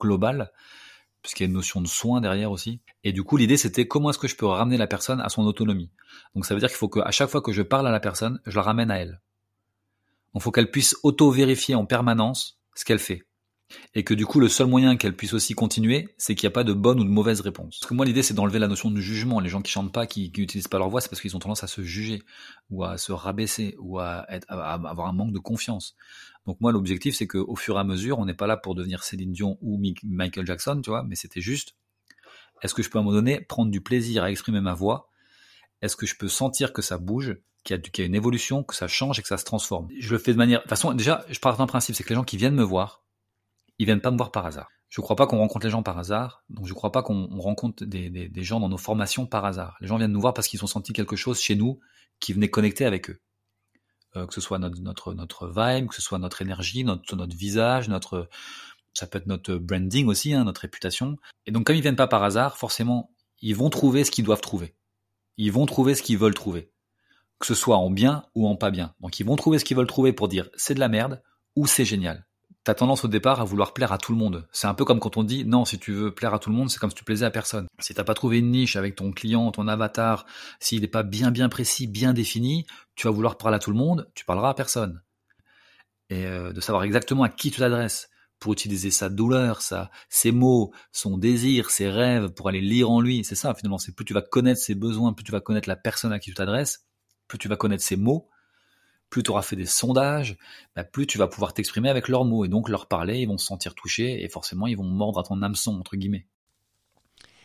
globale 0.00 0.50
puisqu'il 1.24 1.44
y 1.44 1.46
a 1.46 1.48
une 1.48 1.54
notion 1.54 1.80
de 1.80 1.86
soin 1.86 2.20
derrière 2.20 2.50
aussi. 2.50 2.82
Et 3.02 3.12
du 3.14 3.24
coup, 3.24 3.38
l'idée, 3.38 3.56
c'était 3.56 3.88
comment 3.88 4.10
est-ce 4.10 4.18
que 4.18 4.28
je 4.28 4.36
peux 4.36 4.44
ramener 4.44 4.76
la 4.76 4.86
personne 4.86 5.22
à 5.22 5.30
son 5.30 5.44
autonomie. 5.44 5.90
Donc 6.34 6.44
ça 6.44 6.52
veut 6.52 6.60
dire 6.60 6.68
qu'il 6.68 6.76
faut 6.76 6.90
qu'à 6.90 7.10
chaque 7.10 7.30
fois 7.30 7.40
que 7.40 7.50
je 7.50 7.62
parle 7.62 7.88
à 7.88 7.90
la 7.90 7.98
personne, 7.98 8.40
je 8.44 8.54
la 8.54 8.60
ramène 8.60 8.90
à 8.90 9.00
elle. 9.00 9.22
Il 10.34 10.42
faut 10.42 10.52
qu'elle 10.52 10.70
puisse 10.70 10.94
auto-vérifier 11.02 11.76
en 11.76 11.86
permanence 11.86 12.60
ce 12.74 12.84
qu'elle 12.84 12.98
fait. 12.98 13.22
Et 13.94 14.04
que 14.04 14.14
du 14.14 14.26
coup, 14.26 14.40
le 14.40 14.48
seul 14.48 14.66
moyen 14.66 14.96
qu'elle 14.96 15.14
puisse 15.14 15.34
aussi 15.34 15.54
continuer, 15.54 16.08
c'est 16.18 16.34
qu'il 16.34 16.46
n'y 16.46 16.52
a 16.52 16.54
pas 16.54 16.64
de 16.64 16.72
bonne 16.72 17.00
ou 17.00 17.04
de 17.04 17.08
mauvaise 17.08 17.40
réponse. 17.40 17.78
Parce 17.78 17.88
que 17.88 17.94
moi, 17.94 18.04
l'idée, 18.04 18.22
c'est 18.22 18.34
d'enlever 18.34 18.58
la 18.58 18.68
notion 18.68 18.90
de 18.90 19.00
jugement. 19.00 19.40
Les 19.40 19.48
gens 19.48 19.62
qui 19.62 19.70
chantent 19.70 19.92
pas, 19.92 20.06
qui 20.06 20.32
n'utilisent 20.36 20.68
pas 20.68 20.78
leur 20.78 20.88
voix, 20.88 21.00
c'est 21.00 21.08
parce 21.08 21.20
qu'ils 21.20 21.36
ont 21.36 21.40
tendance 21.40 21.64
à 21.64 21.66
se 21.66 21.82
juger, 21.82 22.22
ou 22.70 22.84
à 22.84 22.98
se 22.98 23.12
rabaisser, 23.12 23.76
ou 23.78 23.98
à, 23.98 24.26
avoir 24.48 25.08
un 25.08 25.12
manque 25.12 25.32
de 25.32 25.38
confiance. 25.38 25.94
Donc 26.46 26.60
moi, 26.60 26.72
l'objectif, 26.72 27.14
c'est 27.14 27.26
qu'au 27.26 27.56
fur 27.56 27.76
et 27.76 27.80
à 27.80 27.84
mesure, 27.84 28.18
on 28.18 28.26
n'est 28.26 28.34
pas 28.34 28.46
là 28.46 28.56
pour 28.56 28.74
devenir 28.74 29.02
Céline 29.02 29.32
Dion 29.32 29.58
ou 29.62 29.80
Michael 30.02 30.46
Jackson, 30.46 30.80
tu 30.82 30.90
vois, 30.90 31.02
mais 31.02 31.14
c'était 31.14 31.40
juste, 31.40 31.74
est-ce 32.62 32.74
que 32.74 32.82
je 32.82 32.90
peux 32.90 32.98
à 32.98 33.00
un 33.00 33.04
moment 33.04 33.16
donné 33.16 33.40
prendre 33.40 33.70
du 33.70 33.80
plaisir 33.80 34.24
à 34.24 34.30
exprimer 34.30 34.60
ma 34.60 34.74
voix? 34.74 35.10
Est-ce 35.82 35.96
que 35.96 36.06
je 36.06 36.16
peux 36.16 36.28
sentir 36.28 36.72
que 36.72 36.82
ça 36.82 36.98
bouge, 36.98 37.36
qu'il 37.62 37.80
y, 37.98 38.00
a 38.02 38.04
une 38.04 38.14
évolution, 38.14 38.62
que 38.62 38.74
ça 38.74 38.88
change 38.88 39.18
et 39.18 39.22
que 39.22 39.28
ça 39.28 39.36
se 39.36 39.44
transforme? 39.44 39.88
Je 39.98 40.10
le 40.10 40.18
fais 40.18 40.32
de 40.32 40.38
manière... 40.38 40.60
De 40.60 40.62
toute 40.62 40.70
façon, 40.70 40.92
déjà, 40.92 41.24
je 41.28 41.38
pars 41.40 41.56
d'un 41.56 41.66
principe, 41.66 41.94
c'est 41.94 42.04
que 42.04 42.08
les 42.10 42.14
gens 42.14 42.24
qui 42.24 42.36
viennent 42.36 42.54
me 42.54 42.62
voir, 42.62 43.03
ils 43.78 43.86
viennent 43.86 44.00
pas 44.00 44.10
me 44.10 44.16
voir 44.16 44.30
par 44.30 44.46
hasard. 44.46 44.68
Je 44.88 45.00
ne 45.00 45.02
crois 45.02 45.16
pas 45.16 45.26
qu'on 45.26 45.38
rencontre 45.38 45.66
les 45.66 45.70
gens 45.70 45.82
par 45.82 45.98
hasard, 45.98 46.44
donc 46.48 46.66
je 46.66 46.70
ne 46.70 46.76
crois 46.76 46.92
pas 46.92 47.02
qu'on 47.02 47.26
rencontre 47.40 47.84
des, 47.84 48.30
gens 48.36 48.60
dans 48.60 48.68
nos 48.68 48.78
formations 48.78 49.26
par 49.26 49.44
hasard. 49.44 49.76
Les 49.80 49.88
gens 49.88 49.96
viennent 49.96 50.12
nous 50.12 50.20
voir 50.20 50.34
parce 50.34 50.46
qu'ils 50.46 50.62
ont 50.62 50.68
senti 50.68 50.92
quelque 50.92 51.16
chose 51.16 51.40
chez 51.40 51.56
nous 51.56 51.80
qui 52.20 52.32
venait 52.32 52.48
connecter 52.48 52.84
avec 52.84 53.10
eux. 53.10 53.20
Euh, 54.14 54.26
que 54.26 54.34
ce 54.34 54.40
soit 54.40 54.60
notre, 54.60 54.80
notre, 54.80 55.12
notre 55.14 55.48
vibe, 55.48 55.88
que 55.88 55.96
ce 55.96 56.02
soit 56.02 56.20
notre 56.20 56.42
énergie, 56.42 56.84
notre, 56.84 57.16
notre 57.16 57.36
visage, 57.36 57.88
notre, 57.88 58.28
ça 58.92 59.08
peut 59.08 59.18
être 59.18 59.26
notre 59.26 59.56
branding 59.56 60.06
aussi, 60.06 60.32
hein, 60.32 60.44
notre 60.44 60.60
réputation. 60.60 61.16
Et 61.46 61.50
donc, 61.50 61.64
comme 61.64 61.74
ils 61.74 61.82
viennent 61.82 61.96
pas 61.96 62.06
par 62.06 62.22
hasard, 62.22 62.56
forcément, 62.56 63.10
ils 63.40 63.56
vont 63.56 63.70
trouver 63.70 64.04
ce 64.04 64.12
qu'ils 64.12 64.24
doivent 64.24 64.40
trouver. 64.40 64.76
Ils 65.36 65.50
vont 65.50 65.66
trouver 65.66 65.96
ce 65.96 66.04
qu'ils 66.04 66.18
veulent 66.18 66.34
trouver. 66.34 66.70
Que 67.40 67.46
ce 67.46 67.56
soit 67.56 67.78
en 67.78 67.90
bien 67.90 68.24
ou 68.36 68.46
en 68.46 68.54
pas 68.54 68.70
bien. 68.70 68.94
Donc, 69.00 69.18
ils 69.18 69.26
vont 69.26 69.34
trouver 69.34 69.58
ce 69.58 69.64
qu'ils 69.64 69.76
veulent 69.76 69.88
trouver 69.88 70.12
pour 70.12 70.28
dire 70.28 70.48
c'est 70.54 70.74
de 70.74 70.80
la 70.80 70.88
merde 70.88 71.20
ou 71.56 71.66
c'est 71.66 71.84
génial 71.84 72.24
t'as 72.64 72.74
tendance 72.74 73.04
au 73.04 73.08
départ 73.08 73.40
à 73.40 73.44
vouloir 73.44 73.74
plaire 73.74 73.92
à 73.92 73.98
tout 73.98 74.12
le 74.12 74.18
monde. 74.18 74.48
C'est 74.50 74.66
un 74.66 74.74
peu 74.74 74.84
comme 74.84 74.98
quand 74.98 75.16
on 75.18 75.22
dit 75.22 75.44
non, 75.44 75.64
si 75.66 75.78
tu 75.78 75.92
veux 75.92 76.14
plaire 76.14 76.32
à 76.34 76.38
tout 76.38 76.50
le 76.50 76.56
monde, 76.56 76.70
c'est 76.70 76.78
comme 76.78 76.90
si 76.90 76.96
tu 76.96 77.04
plaisais 77.04 77.26
à 77.26 77.30
personne. 77.30 77.66
Si 77.78 77.94
t'as 77.94 78.04
pas 78.04 78.14
trouvé 78.14 78.38
une 78.38 78.50
niche 78.50 78.76
avec 78.76 78.96
ton 78.96 79.12
client, 79.12 79.50
ton 79.52 79.68
avatar, 79.68 80.24
s'il 80.60 80.80
n'est 80.80 80.88
pas 80.88 81.02
bien 81.02 81.30
bien 81.30 81.48
précis, 81.50 81.86
bien 81.86 82.14
défini, 82.14 82.66
tu 82.96 83.06
vas 83.06 83.12
vouloir 83.12 83.36
parler 83.36 83.56
à 83.56 83.58
tout 83.58 83.70
le 83.70 83.76
monde, 83.76 84.10
tu 84.14 84.24
parleras 84.24 84.50
à 84.50 84.54
personne. 84.54 85.02
Et 86.08 86.26
euh, 86.26 86.52
de 86.52 86.60
savoir 86.60 86.84
exactement 86.84 87.22
à 87.22 87.28
qui 87.28 87.50
tu 87.50 87.60
t'adresses 87.60 88.08
pour 88.38 88.52
utiliser 88.52 88.90
sa 88.90 89.08
douleur, 89.08 89.62
sa, 89.62 89.90
ses 90.08 90.32
mots, 90.32 90.72
son 90.92 91.18
désir, 91.18 91.70
ses 91.70 91.88
rêves, 91.88 92.30
pour 92.30 92.48
aller 92.48 92.60
lire 92.60 92.90
en 92.90 93.00
lui. 93.00 93.24
C'est 93.24 93.34
ça 93.34 93.54
finalement. 93.54 93.78
C'est 93.78 93.94
plus 93.94 94.04
tu 94.04 94.14
vas 94.14 94.22
connaître 94.22 94.60
ses 94.60 94.74
besoins, 94.74 95.12
plus 95.12 95.24
tu 95.24 95.32
vas 95.32 95.40
connaître 95.40 95.68
la 95.68 95.76
personne 95.76 96.12
à 96.12 96.18
qui 96.18 96.30
tu 96.30 96.34
t'adresses, 96.34 96.86
plus 97.28 97.38
tu 97.38 97.48
vas 97.48 97.56
connaître 97.56 97.82
ses 97.82 97.96
mots, 97.96 98.28
plus 99.14 99.22
tu 99.22 99.30
auras 99.30 99.42
fait 99.42 99.54
des 99.54 99.64
sondages, 99.64 100.36
bah, 100.74 100.82
plus 100.82 101.06
tu 101.06 101.18
vas 101.18 101.28
pouvoir 101.28 101.54
t'exprimer 101.54 101.88
avec 101.88 102.08
leurs 102.08 102.24
mots. 102.24 102.44
Et 102.44 102.48
donc 102.48 102.68
leur 102.68 102.88
parler, 102.88 103.20
ils 103.20 103.28
vont 103.28 103.38
se 103.38 103.46
sentir 103.46 103.76
touchés 103.76 104.24
et 104.24 104.28
forcément 104.28 104.66
ils 104.66 104.76
vont 104.76 104.82
mordre 104.82 105.20
à 105.20 105.22
ton 105.22 105.40
hameçon 105.40 105.78
entre 105.78 105.94
guillemets. 105.94 106.26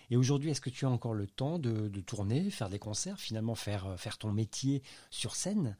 Et 0.09 0.17
aujourd'hui, 0.17 0.49
est-ce 0.49 0.61
que 0.61 0.71
tu 0.71 0.87
as 0.87 0.89
encore 0.89 1.13
le 1.13 1.27
temps 1.27 1.59
de, 1.59 1.87
tourner, 2.01 2.49
faire 2.49 2.69
des 2.69 2.79
concerts, 2.79 3.19
finalement 3.19 3.53
faire, 3.53 3.85
euh, 3.85 3.97
faire 3.97 4.17
ton 4.17 4.31
métier 4.31 4.81
sur 5.11 5.35
scène? 5.35 5.77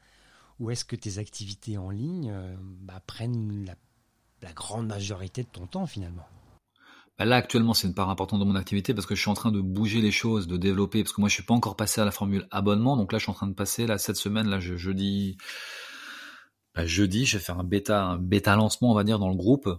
Ou 0.59 0.69
est-ce 0.69 0.85
que 0.85 0.95
tes 0.95 1.17
activités 1.17 1.79
en 1.79 1.89
ligne 1.89 2.29
euh, 2.31 2.55
bah, 2.59 3.01
prennent 3.07 3.65
la, 4.43 4.53
grande 4.53 4.85
majorité 4.85 5.41
de 5.41 5.49
ton 5.49 5.65
temps 5.65 5.87
finalement? 5.87 6.27
Là, 7.19 7.35
actuellement, 7.35 7.73
c'est 7.73 7.87
une 7.87 7.93
part 7.93 8.09
importante 8.09 8.39
de 8.39 8.45
mon 8.45 8.55
activité 8.55 8.93
parce 8.93 9.05
que 9.05 9.13
je 9.13 9.19
suis 9.19 9.29
en 9.29 9.33
train 9.33 9.51
de 9.51 9.59
bouger 9.59 10.01
les 10.01 10.11
choses, 10.11 10.47
de 10.47 10.55
développer, 10.55 11.03
parce 11.03 11.13
que 11.13 11.19
moi, 11.19 11.29
je 11.29 11.33
suis 11.33 11.43
pas 11.43 11.53
encore 11.53 11.75
passé 11.75 11.99
à 11.99 12.05
la 12.05 12.11
formule 12.11 12.47
abonnement. 12.49 12.95
Donc 12.95 13.11
là, 13.11 13.19
je 13.19 13.23
suis 13.23 13.31
en 13.31 13.35
train 13.35 13.47
de 13.47 13.53
passer, 13.53 13.87
là, 13.87 13.97
cette 13.97 14.15
semaine, 14.15 14.59
jeudi, 14.59 15.37
bah, 16.75 16.85
jeudi, 16.85 17.25
je 17.25 17.37
vais 17.37 17.43
faire 17.43 17.59
un 17.59 17.65
bêta, 17.65 18.03
un 18.05 18.17
bêta 18.17 18.55
lancement, 18.55 18.91
on 18.91 18.95
va 18.95 19.03
dire, 19.03 19.19
dans 19.19 19.29
le 19.29 19.35
groupe. 19.35 19.69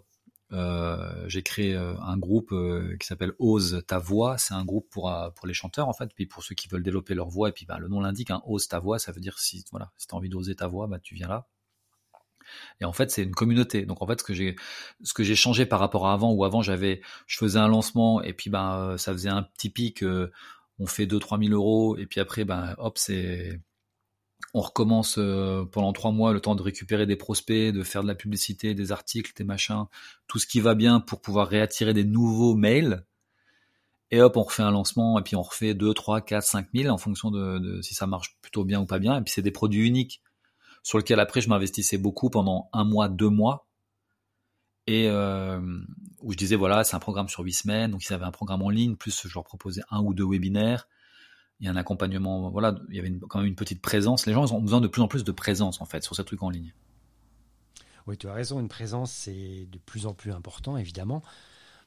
Euh, 0.53 1.29
j'ai 1.29 1.43
créé 1.43 1.75
euh, 1.75 1.95
un 2.01 2.19
groupe 2.19 2.53
euh, 2.53 2.97
qui 2.99 3.07
s'appelle 3.07 3.33
Ose 3.39 3.83
ta 3.87 3.99
voix. 3.99 4.37
C'est 4.39 4.55
un 4.55 4.65
groupe 4.65 4.89
pour 4.91 5.47
les 5.47 5.55
chanteurs 5.55 5.89
en 5.89 5.93
fait, 5.93 6.11
puis 6.15 6.27
pour 6.27 6.43
ceux 6.43 6.55
qui 6.55 6.69
veulent 6.69 6.83
développer 6.83 7.15
leur 7.15 7.29
voix. 7.29 7.49
Et 7.51 7.53
puis 7.53 7.67
bah, 7.67 7.79
le 7.79 7.89
nom 7.89 8.01
l'indique, 8.01 8.31
hein, 8.31 8.43
Ose 8.47 8.69
ta 8.69 8.81
voix, 8.81 8.99
ça 8.99 9.13
veut 9.13 9.21
dire 9.21 9.39
si 9.39 9.65
voilà, 9.71 9.93
si 9.97 10.07
envie 10.13 10.29
d'oser 10.29 10.57
ta 10.57 10.67
voix, 10.67 10.87
bah 10.89 10.99
tu 10.99 11.15
viens 11.15 11.29
là. 11.29 11.47
Et 12.81 12.85
en 12.85 12.93
fait, 12.93 13.11
c'est 13.11 13.23
une 13.23 13.35
communauté. 13.35 13.87
Donc 13.87 14.03
en 14.03 14.07
fait, 14.07 14.21
ce 14.21 14.25
que 14.25 14.35
j'ai, 14.35 14.57
ce 15.03 15.15
que 15.15 15.23
j'ai 15.23 15.37
changé 15.37 15.67
par 15.67 15.81
rapport 15.81 16.07
à 16.07 16.13
avant, 16.13 16.33
où 16.33 16.45
avant 16.45 16.63
j'avais, 16.63 17.01
je 17.27 17.39
faisais 17.39 17.59
un 17.59 17.69
lancement 17.69 18.23
et 18.23 18.33
puis 18.33 18.51
ben 18.51 18.97
ça 18.99 19.13
faisait 19.13 19.29
un 19.29 19.43
petit 19.43 19.71
pic, 19.71 20.05
on 20.79 20.87
fait 20.87 21.07
2-3 21.07 21.45
000 21.47 21.55
euros 21.55 21.97
et 21.97 22.07
puis 22.07 22.21
après 22.21 22.45
ben 22.45 22.75
hop 22.79 22.99
c'est 22.99 23.61
on 24.55 24.61
recommence 24.61 25.17
euh, 25.19 25.65
pendant 25.71 25.93
trois 25.93 26.11
mois 26.11 26.33
le 26.33 26.41
temps 26.41 26.55
de 26.55 26.63
récupérer 26.63 27.07
des 27.07 27.17
prospects, 27.17 27.73
de 27.73 27.83
faire 27.83 28.03
de 28.03 28.09
la 28.09 28.15
publicité, 28.15 28.75
des 28.75 28.93
articles, 28.93 29.33
des 29.37 29.45
machins, 29.45 29.85
tout 30.27 30.39
ce 30.39 30.47
qui 30.47 30.61
va 30.61 30.75
bien 30.75 31.01
pour 31.01 31.21
pouvoir 31.21 31.49
réattirer 31.49 31.95
des 31.95 32.05
nouveaux 32.05 32.55
mails. 32.55 33.05
Et 34.11 34.21
hop, 34.21 34.37
on 34.37 34.43
refait 34.43 34.65
un 34.65 34.73
lancement 34.73 35.19
et 35.21 35.23
puis 35.23 35.37
on 35.37 35.43
refait 35.43 35.75
2, 35.75 35.95
3, 35.95 36.23
4, 36.23 36.43
5 36.43 36.67
000 36.75 36.93
en 36.93 36.99
fonction 36.99 37.31
de, 37.31 37.81
si 37.83 37.95
ça 37.95 38.09
marche 38.09 38.37
plutôt 38.43 38.65
bien 38.65 38.81
ou 38.81 38.87
pas 38.87 38.99
bien. 38.99 39.19
Et 39.19 39.23
puis 39.23 39.33
c'est 39.33 39.43
des 39.43 39.53
produits 39.53 39.87
uniques 39.87 40.21
sur 40.83 40.99
lesquels 40.99 41.21
après 41.21 41.41
je 41.41 41.49
m'investissais 41.49 41.99
beaucoup 41.99 42.31
pendant 42.31 42.69
un 42.73 42.85
mois, 42.85 43.09
deux 43.09 43.29
mois. 43.29 43.67
Et 44.87 45.09
euh, 45.09 45.61
où 46.21 46.33
je 46.33 46.37
disais 46.37 46.57
voilà, 46.57 46.85
c'est 46.85 46.97
un 46.97 47.01
programme 47.01 47.29
sur 47.29 47.45
huit 47.45 47.53
semaines, 47.53 47.91
donc 47.91 48.05
ils 48.05 48.13
avaient 48.13 48.25
un 48.25 48.33
programme 48.33 48.63
en 48.63 48.71
ligne, 48.71 48.97
plus 48.97 49.27
je 49.27 49.35
leur 49.35 49.45
proposais 49.45 49.83
un 49.91 50.01
ou 50.01 50.15
deux 50.15 50.27
webinaires 50.27 50.89
il 51.61 51.67
y 51.67 51.69
un 51.69 51.77
accompagnement, 51.77 52.51
voilà, 52.51 52.75
il 52.89 52.97
y 52.97 52.99
avait 52.99 53.13
quand 53.29 53.39
même 53.39 53.49
une 53.49 53.55
petite 53.55 53.83
présence. 53.83 54.27
Les 54.27 54.33
gens 54.33 54.51
ont 54.53 54.63
besoin 54.63 54.81
de 54.81 54.89
plus 54.89 55.03
en 55.03 55.09
plus 55.09 55.25
de 55.25 55.33
présence 55.33 55.81
en 55.81 55.85
fait 55.85 56.03
sur 56.03 56.17
ces 56.17 56.25
trucs 56.25 56.43
en 56.43 56.49
ligne. 56.49 56.73
Oui, 58.07 58.17
tu 58.17 58.29
as 58.29 58.33
raison, 58.33 58.61
une 58.61 58.69
présence 58.69 59.13
c'est 59.13 59.69
de 59.71 59.79
plus 59.79 60.07
en 60.07 60.15
plus 60.15 60.33
important 60.33 60.79
évidemment, 60.79 61.23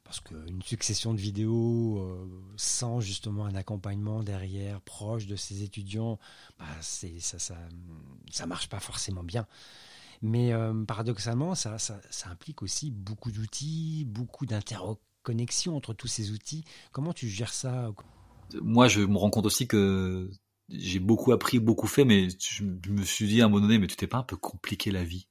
parce 0.03 0.19
qu'une 0.19 0.61
succession 0.61 1.13
de 1.13 1.19
vidéos 1.19 1.97
euh, 1.99 2.27
sans 2.57 2.99
justement 2.99 3.45
un 3.45 3.55
accompagnement 3.55 4.21
derrière 4.21 4.81
proche 4.81 5.25
de 5.27 5.35
ces 5.35 5.63
étudiants, 5.63 6.19
bah, 6.59 6.65
ça, 6.81 7.07
ça, 7.39 8.45
marche 8.45 8.69
pas 8.69 8.79
forcément 8.79 9.23
bien. 9.23 9.47
Mais 10.21 10.53
euh, 10.53 10.73
paradoxalement, 10.85 11.55
ça, 11.55 11.77
implique 12.25 12.61
aussi 12.63 12.91
beaucoup 12.91 13.31
d'outils, 13.31 14.05
beaucoup 14.07 14.45
d'interconnexion 14.45 15.75
entre 15.75 15.93
tous 15.93 16.07
ces 16.07 16.31
outils. 16.31 16.63
Comment 16.91 17.13
tu 17.13 17.27
gères 17.27 17.53
ça 17.53 17.91
Moi, 18.61 18.87
je 18.87 19.01
me 19.01 19.17
rends 19.17 19.29
compte 19.29 19.45
aussi 19.45 19.67
que 19.67 20.29
j'ai 20.69 20.99
beaucoup 20.99 21.31
appris, 21.31 21.59
beaucoup 21.59 21.87
fait, 21.87 22.05
mais 22.05 22.27
je 22.39 22.63
me 22.63 23.03
suis 23.03 23.27
dit 23.27 23.41
à 23.41 23.45
un 23.45 23.49
moment 23.49 23.61
donné, 23.61 23.79
mais 23.79 23.87
tu 23.87 23.95
t'es 23.95 24.07
pas 24.07 24.17
un 24.17 24.23
peu 24.23 24.37
compliqué 24.37 24.91
la 24.91 25.03
vie 25.03 25.27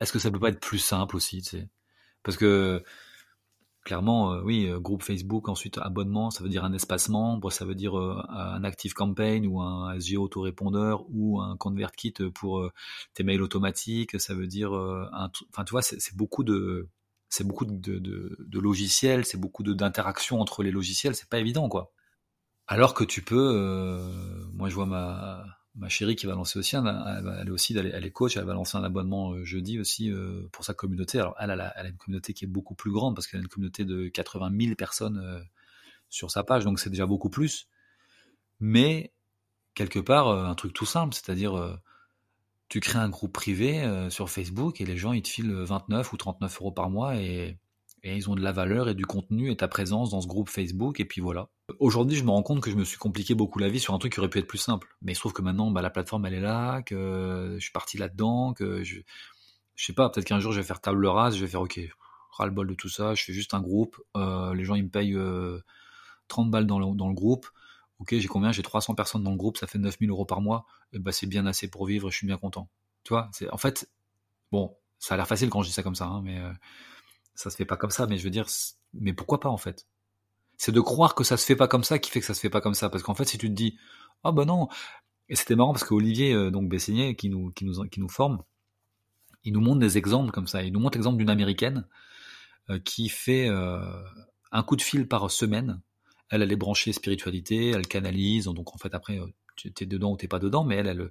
Est-ce 0.00 0.12
que 0.12 0.18
ça 0.18 0.30
peut 0.30 0.40
pas 0.40 0.48
être 0.48 0.60
plus 0.60 0.78
simple 0.78 1.16
aussi, 1.16 1.42
Parce 2.22 2.36
que 2.36 2.82
clairement, 3.84 4.34
euh, 4.34 4.42
oui, 4.42 4.66
euh, 4.66 4.78
groupe 4.78 5.02
Facebook, 5.02 5.48
ensuite 5.48 5.78
abonnement, 5.78 6.30
ça 6.30 6.42
veut 6.42 6.50
dire 6.50 6.64
un 6.64 6.72
espace 6.72 7.08
membre, 7.08 7.50
ça 7.50 7.64
veut 7.64 7.74
dire 7.74 7.98
euh, 7.98 8.20
un 8.28 8.62
Active 8.64 8.92
Campaign 8.94 9.46
ou 9.46 9.60
un 9.60 9.92
SG 9.94 10.16
autorépondeur 10.16 11.04
ou 11.10 11.40
un 11.40 11.56
ConvertKit 11.56 12.14
pour 12.34 12.68
tes 13.14 13.22
mails 13.22 13.42
automatiques, 13.42 14.20
ça 14.20 14.34
veut 14.34 14.46
dire 14.46 14.72
un, 14.74 15.30
enfin 15.52 15.64
tu 15.64 15.70
vois, 15.72 15.82
c'est 15.82 16.16
beaucoup 16.16 16.44
de 16.44 16.88
c'est 17.28 17.46
beaucoup 17.46 17.64
de 17.64 18.58
logiciels, 18.58 19.24
c'est 19.24 19.38
beaucoup 19.38 19.62
d'interactions 19.62 20.40
entre 20.40 20.62
les 20.62 20.70
logiciels, 20.70 21.14
c'est 21.14 21.28
pas 21.28 21.38
évident 21.38 21.68
quoi. 21.68 21.92
Alors 22.66 22.94
que 22.94 23.04
tu 23.04 23.22
peux, 23.22 24.00
moi 24.52 24.68
je 24.68 24.74
vois 24.74 24.86
ma 24.86 25.44
ma 25.80 25.88
chérie 25.88 26.14
qui 26.14 26.26
va 26.26 26.34
lancer 26.34 26.58
aussi, 26.58 26.76
elle, 26.76 27.48
est 27.48 27.50
aussi, 27.50 27.76
elle 27.76 28.04
est 28.04 28.10
coach, 28.10 28.36
elle 28.36 28.44
va 28.44 28.52
lancer 28.52 28.76
un 28.76 28.84
abonnement 28.84 29.32
euh, 29.32 29.44
jeudi 29.44 29.80
aussi 29.80 30.10
euh, 30.10 30.46
pour 30.52 30.64
sa 30.64 30.74
communauté. 30.74 31.18
Alors 31.18 31.34
elle, 31.40 31.50
a, 31.50 31.86
une 31.88 31.96
communauté 31.96 32.34
qui 32.34 32.44
est 32.44 32.48
beaucoup 32.48 32.74
plus 32.74 32.92
grande 32.92 33.16
parce 33.16 33.26
qu'elle 33.26 33.40
a 33.40 33.42
une 33.42 33.48
communauté 33.48 33.86
de 33.86 34.08
80 34.08 34.52
000 34.60 34.74
personnes 34.76 35.18
euh, 35.18 35.40
sur 36.10 36.30
sa 36.30 36.44
page, 36.44 36.64
donc 36.64 36.78
c'est 36.78 36.90
déjà 36.90 37.06
beaucoup 37.06 37.30
plus. 37.30 37.66
Mais 38.60 39.14
quelque 39.74 39.98
part, 39.98 40.28
un 40.28 40.54
truc 40.54 40.74
tout 40.74 40.84
simple, 40.84 41.14
c'est-à-dire 41.14 41.78
tu 42.68 42.80
crées 42.80 42.98
un 42.98 43.08
groupe 43.08 43.32
privé 43.32 44.08
sur 44.10 44.28
Facebook 44.28 44.80
et 44.80 44.84
les 44.84 44.98
gens 44.98 45.12
ils 45.12 45.22
te 45.22 45.28
filent 45.28 45.52
29 45.52 46.12
ou 46.12 46.16
39 46.16 46.60
euros 46.60 46.72
par 46.72 46.90
mois 46.90 47.16
et 47.16 47.56
ils 48.02 48.28
ont 48.28 48.34
de 48.34 48.42
la 48.42 48.52
valeur 48.52 48.88
et 48.88 48.94
du 48.94 49.06
contenu 49.06 49.50
et 49.50 49.56
ta 49.56 49.68
présence 49.68 50.10
dans 50.10 50.20
ce 50.20 50.26
groupe 50.26 50.50
Facebook 50.50 51.00
et 51.00 51.04
puis 51.06 51.22
voilà. 51.22 51.48
Aujourd'hui, 51.78 52.16
je 52.16 52.24
me 52.24 52.30
rends 52.30 52.42
compte 52.42 52.60
que 52.60 52.70
je 52.70 52.76
me 52.76 52.84
suis 52.84 52.98
compliqué 52.98 53.34
beaucoup 53.34 53.58
la 53.58 53.68
vie 53.68 53.80
sur 53.80 53.94
un 53.94 53.98
truc 53.98 54.12
qui 54.14 54.20
aurait 54.20 54.30
pu 54.30 54.38
être 54.38 54.46
plus 54.46 54.58
simple. 54.58 54.88
Mais 55.02 55.12
il 55.12 55.14
se 55.14 55.20
trouve 55.20 55.32
que 55.32 55.42
maintenant, 55.42 55.70
bah, 55.70 55.82
la 55.82 55.90
plateforme 55.90 56.26
elle 56.26 56.34
est 56.34 56.40
là, 56.40 56.82
que 56.82 57.56
je 57.58 57.62
suis 57.62 57.72
parti 57.72 57.98
là-dedans, 57.98 58.52
que 58.54 58.82
je, 58.82 59.00
je 59.80 59.84
sais 59.86 59.92
pas, 59.92 60.10
peut-être 60.10 60.26
qu'un 60.26 60.40
jour 60.40 60.52
je 60.52 60.60
vais 60.60 60.66
faire 60.66 60.80
table 60.80 61.06
rase, 61.06 61.36
je 61.36 61.40
vais 61.40 61.50
faire 61.50 61.62
ok, 61.62 61.80
ras 62.32 62.46
le 62.46 62.52
bol 62.52 62.66
de 62.66 62.74
tout 62.74 62.88
ça, 62.88 63.14
je 63.14 63.24
fais 63.24 63.32
juste 63.32 63.54
un 63.54 63.60
groupe, 63.60 63.96
euh, 64.16 64.54
les 64.54 64.64
gens 64.64 64.74
ils 64.74 64.84
me 64.84 64.90
payent 64.90 65.16
30 66.28 66.48
euh, 66.48 66.50
balles 66.50 66.66
dans 66.66 66.78
le, 66.78 66.94
dans 66.96 67.08
le 67.08 67.14
groupe. 67.14 67.46
Ok, 67.98 68.14
j'ai 68.16 68.28
combien? 68.28 68.52
J'ai 68.52 68.62
300 68.62 68.94
personnes 68.94 69.22
dans 69.22 69.30
le 69.30 69.36
groupe, 69.36 69.58
ça 69.58 69.66
fait 69.66 69.78
9000 69.78 70.10
euros 70.10 70.24
par 70.24 70.40
mois. 70.40 70.66
Bah 70.92 71.12
c'est 71.12 71.26
bien 71.26 71.46
assez 71.46 71.68
pour 71.68 71.86
vivre, 71.86 72.10
je 72.10 72.16
suis 72.16 72.26
bien 72.26 72.38
content. 72.38 72.68
Tu 73.04 73.10
vois, 73.14 73.30
en 73.52 73.58
fait, 73.58 73.90
bon, 74.52 74.76
ça 74.98 75.14
a 75.14 75.16
l'air 75.16 75.26
facile 75.28 75.50
quand 75.50 75.62
je 75.62 75.68
dis 75.68 75.74
ça 75.74 75.82
comme 75.82 75.94
ça, 75.94 76.06
hein, 76.06 76.20
mais 76.22 76.38
euh, 76.38 76.52
ça 77.34 77.50
se 77.50 77.56
fait 77.56 77.64
pas 77.64 77.76
comme 77.76 77.90
ça, 77.90 78.06
mais 78.06 78.18
je 78.18 78.24
veux 78.24 78.30
dire, 78.30 78.46
mais 78.94 79.12
pourquoi 79.12 79.40
pas 79.40 79.48
en 79.48 79.56
fait? 79.56 79.86
C'est 80.62 80.72
de 80.72 80.80
croire 80.82 81.14
que 81.14 81.24
ça 81.24 81.38
se 81.38 81.46
fait 81.46 81.56
pas 81.56 81.68
comme 81.68 81.84
ça 81.84 81.98
qui 81.98 82.10
fait 82.10 82.20
que 82.20 82.26
ça 82.26 82.34
se 82.34 82.40
fait 82.40 82.50
pas 82.50 82.60
comme 82.60 82.74
ça, 82.74 82.90
parce 82.90 83.02
qu'en 83.02 83.14
fait, 83.14 83.24
si 83.24 83.38
tu 83.38 83.48
te 83.48 83.54
dis, 83.54 83.78
ah 84.22 84.28
oh, 84.28 84.32
ben 84.32 84.44
non, 84.44 84.68
et 85.30 85.34
c'était 85.34 85.56
marrant 85.56 85.72
parce 85.72 85.84
qu'Olivier 85.84 86.34
euh, 86.34 86.50
donc 86.50 86.68
Bessigné 86.68 87.16
qui 87.16 87.30
nous 87.30 87.50
qui 87.52 87.64
nous 87.64 87.82
qui 87.88 87.98
nous 87.98 88.10
forme, 88.10 88.42
il 89.42 89.54
nous 89.54 89.62
montre 89.62 89.80
des 89.80 89.96
exemples 89.96 90.32
comme 90.32 90.46
ça. 90.46 90.62
Il 90.62 90.74
nous 90.74 90.80
montre 90.80 90.98
l'exemple 90.98 91.16
d'une 91.16 91.30
américaine 91.30 91.88
euh, 92.68 92.78
qui 92.78 93.08
fait 93.08 93.48
euh, 93.48 93.80
un 94.52 94.62
coup 94.62 94.76
de 94.76 94.82
fil 94.82 95.08
par 95.08 95.30
semaine. 95.30 95.80
Elle, 96.28 96.42
elle 96.42 96.52
est 96.52 96.56
branchée 96.56 96.92
spiritualité, 96.92 97.70
elle 97.70 97.88
canalise, 97.88 98.44
donc 98.44 98.74
en 98.74 98.76
fait 98.76 98.94
après, 98.94 99.18
tu 99.56 99.72
es 99.80 99.86
dedans 99.86 100.12
ou 100.12 100.18
t'es 100.18 100.28
pas 100.28 100.40
dedans, 100.40 100.62
mais 100.62 100.76
elle, 100.76 100.88
elle, 100.88 101.10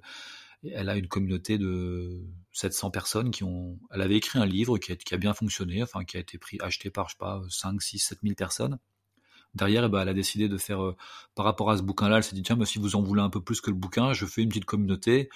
elle 0.62 0.88
a 0.88 0.96
une 0.96 1.08
communauté 1.08 1.58
de 1.58 2.22
700 2.52 2.92
personnes 2.92 3.32
qui 3.32 3.42
ont. 3.42 3.80
Elle 3.90 4.02
avait 4.02 4.16
écrit 4.16 4.38
un 4.38 4.46
livre 4.46 4.78
qui 4.78 4.92
a, 4.92 4.96
qui 4.96 5.12
a 5.12 5.18
bien 5.18 5.34
fonctionné, 5.34 5.82
enfin 5.82 6.04
qui 6.04 6.18
a 6.18 6.20
été 6.20 6.38
pris, 6.38 6.58
acheté 6.60 6.90
par 6.90 7.08
je 7.08 7.14
sais 7.14 7.18
pas 7.18 7.42
5, 7.48 7.82
6, 7.82 7.98
7 7.98 8.18
000 8.22 8.34
personnes. 8.36 8.78
Derrière, 9.54 9.84
eh 9.84 9.88
ben, 9.88 10.02
elle 10.02 10.08
a 10.08 10.14
décidé 10.14 10.48
de 10.48 10.56
faire 10.58 10.82
euh, 10.82 10.96
par 11.34 11.44
rapport 11.44 11.70
à 11.70 11.76
ce 11.76 11.82
bouquin-là. 11.82 12.18
Elle 12.18 12.24
s'est 12.24 12.36
dit 12.36 12.42
tiens, 12.42 12.56
mais 12.56 12.66
si 12.66 12.78
vous 12.78 12.96
en 12.96 13.02
voulez 13.02 13.22
un 13.22 13.30
peu 13.30 13.40
plus 13.40 13.60
que 13.60 13.70
le 13.70 13.76
bouquin, 13.76 14.12
je 14.12 14.26
fais 14.26 14.42
une 14.42 14.48
petite 14.48 14.64
communauté. 14.64 15.28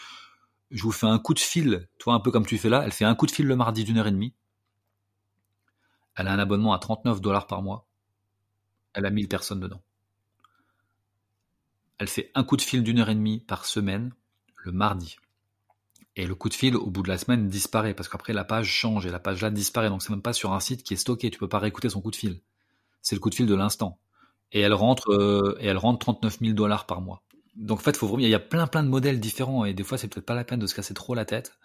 Je 0.71 0.83
vous 0.83 0.93
fais 0.93 1.07
un 1.07 1.19
coup 1.19 1.35
de 1.35 1.41
fil, 1.41 1.89
toi 1.99 2.15
un 2.15 2.21
peu 2.21 2.31
comme 2.31 2.47
tu 2.47 2.59
fais 2.59 2.69
là. 2.69 2.83
Elle 2.85 2.93
fait 2.93 3.05
un 3.05 3.15
coup 3.15 3.27
de 3.27 3.33
fil 3.33 3.47
le 3.47 3.57
mardi 3.57 3.85
d'une 3.85 3.99
heure 3.99 4.07
et 4.07 4.13
demie. 4.13 4.35
Elle 6.17 6.29
a 6.29 6.33
un 6.33 6.39
abonnement 6.39 6.73
à 6.73 6.79
39 6.79 7.21
dollars 7.21 7.47
par 7.47 7.63
mois. 7.63 7.87
Elle 8.93 9.07
a 9.07 9.11
1000 9.11 9.29
personnes 9.29 9.61
dedans. 9.61 9.83
Elle 11.99 12.09
fait 12.09 12.31
un 12.35 12.45
coup 12.45 12.57
de 12.57 12.63
fil 12.63 12.83
d'une 12.83 13.01
heure 13.01 13.09
et 13.09 13.15
demie 13.15 13.41
par 13.41 13.67
semaine 13.67 14.13
le 14.57 14.73
mardi. 14.73 15.17
Et 16.17 16.27
le 16.27 16.35
coup 16.35 16.49
de 16.49 16.55
fil, 16.55 16.77
au 16.77 16.91
bout 16.91 17.03
de 17.03 17.09
la 17.09 17.19
semaine, 17.19 17.49
disparaît, 17.49 17.95
parce 17.95 18.09
qu'après, 18.09 18.33
la 18.33 18.45
page 18.45 18.69
change, 18.69 19.05
et 19.05 19.11
la 19.11 19.19
page 19.19 19.43
là 19.43 19.51
disparaît. 19.51 19.89
Donc, 19.89 20.03
c'est 20.03 20.11
même 20.11 20.23
pas 20.23 20.33
sur 20.33 20.53
un 20.53 20.61
site 20.61 20.85
qui 20.85 20.95
est 20.95 20.97
stocké, 20.97 21.31
tu 21.31 21.39
peux 21.39 21.49
pas 21.49 21.59
réécouter 21.59 21.89
son 21.89 22.01
coup 22.01 22.13
de 22.13 22.17
fil. 22.17 22.41
C'est 23.03 23.17
le 23.17 23.21
coup 23.21 23.31
de 23.31 23.35
fil 23.35 23.47
de 23.47 23.55
l'instant. 23.55 23.99
Et 24.55 24.61
elle 24.61 24.73
rentre, 24.73 25.11
euh, 25.11 25.59
et 25.61 25.67
elle 25.67 25.77
rentre 25.77 25.99
39 25.99 26.39
000 26.41 26.53
dollars 26.55 26.87
par 26.87 27.01
mois. 27.01 27.23
Donc, 27.57 27.81
en 27.81 27.83
fait, 27.83 27.97
faut 27.97 28.07
vraiment, 28.07 28.21
il 28.21 28.29
y 28.29 28.35
a 28.35 28.41
plein, 28.41 28.67
plein 28.67 28.83
de 28.83 28.89
modèles 28.89 29.21
différents, 29.21 29.65
et 29.65 29.75
des 29.75 29.83
fois, 29.83 29.99
c'est 29.99 30.09
peut-être 30.09 30.25
pas 30.25 30.35
la 30.35 30.45
peine 30.45 30.61
de 30.61 30.67
se 30.67 30.75
casser 30.75 30.95
trop 30.95 31.15
la 31.15 31.25
tête. 31.25 31.59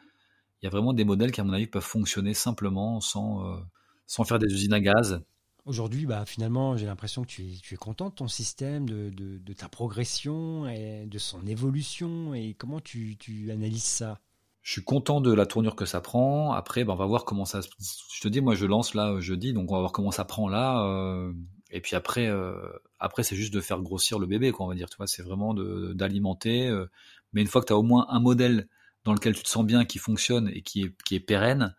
Il 0.61 0.65
y 0.65 0.67
a 0.67 0.71
vraiment 0.71 0.93
des 0.93 1.05
modèles 1.05 1.31
qui, 1.31 1.39
à 1.39 1.43
mon 1.43 1.53
avis, 1.53 1.67
peuvent 1.67 1.81
fonctionner 1.81 2.33
simplement, 2.33 2.99
sans, 2.99 3.45
euh, 3.45 3.59
sans 4.07 4.25
faire 4.25 4.39
des 4.39 4.51
usines 4.53 4.73
à 4.73 4.81
gaz. 4.81 5.21
Aujourd'hui, 5.65 6.05
bah, 6.05 6.25
finalement, 6.25 6.77
j'ai 6.77 6.87
l'impression 6.87 7.21
que 7.21 7.27
tu 7.27 7.43
es, 7.43 7.55
tu 7.61 7.75
es 7.75 7.77
content 7.77 8.09
de 8.09 8.15
ton 8.15 8.27
système, 8.27 8.89
de, 8.89 9.11
de, 9.11 9.53
ta 9.53 9.69
progression 9.69 10.67
et 10.67 11.05
de 11.05 11.17
son 11.19 11.45
évolution. 11.45 12.33
Et 12.33 12.55
comment 12.57 12.79
tu, 12.79 13.17
tu, 13.17 13.51
analyses 13.51 13.83
ça? 13.83 14.19
Je 14.61 14.71
suis 14.71 14.83
content 14.83 15.21
de 15.21 15.31
la 15.31 15.45
tournure 15.45 15.75
que 15.75 15.85
ça 15.85 16.01
prend. 16.01 16.53
Après, 16.53 16.83
bah, 16.83 16.93
on 16.93 16.95
va 16.97 17.05
voir 17.05 17.23
comment 17.23 17.45
ça. 17.45 17.61
Je 17.61 18.21
te 18.21 18.27
dis, 18.27 18.41
moi, 18.41 18.55
je 18.55 18.65
lance 18.65 18.95
là 18.95 19.19
jeudi, 19.19 19.53
donc 19.53 19.71
on 19.71 19.75
va 19.75 19.79
voir 19.81 19.91
comment 19.91 20.11
ça 20.11 20.25
prend 20.25 20.49
là. 20.49 20.83
Euh, 20.85 21.31
et 21.71 21.81
puis 21.81 21.95
après, 21.95 22.27
euh, 22.27 22.55
après, 22.99 23.23
c'est 23.23 23.35
juste 23.35 23.53
de 23.53 23.61
faire 23.61 23.81
grossir 23.81 24.19
le 24.19 24.25
bébé, 24.25 24.51
quoi, 24.51 24.65
on 24.65 24.69
va 24.69 24.75
dire. 24.75 24.89
Tu 24.89 24.97
vois, 24.97 25.07
c'est 25.07 25.21
vraiment 25.21 25.53
d'alimenter. 25.53 26.67
Euh, 26.67 26.87
mais 27.33 27.41
une 27.41 27.47
fois 27.47 27.61
que 27.61 27.67
tu 27.67 27.73
as 27.73 27.77
au 27.77 27.83
moins 27.83 28.07
un 28.09 28.19
modèle 28.19 28.67
dans 29.05 29.13
lequel 29.13 29.35
tu 29.35 29.43
te 29.43 29.49
sens 29.49 29.65
bien, 29.65 29.85
qui 29.85 29.99
fonctionne 29.99 30.49
et 30.49 30.61
qui 30.61 30.83
est, 30.83 31.03
qui 31.03 31.15
est 31.15 31.19
pérenne, 31.19 31.75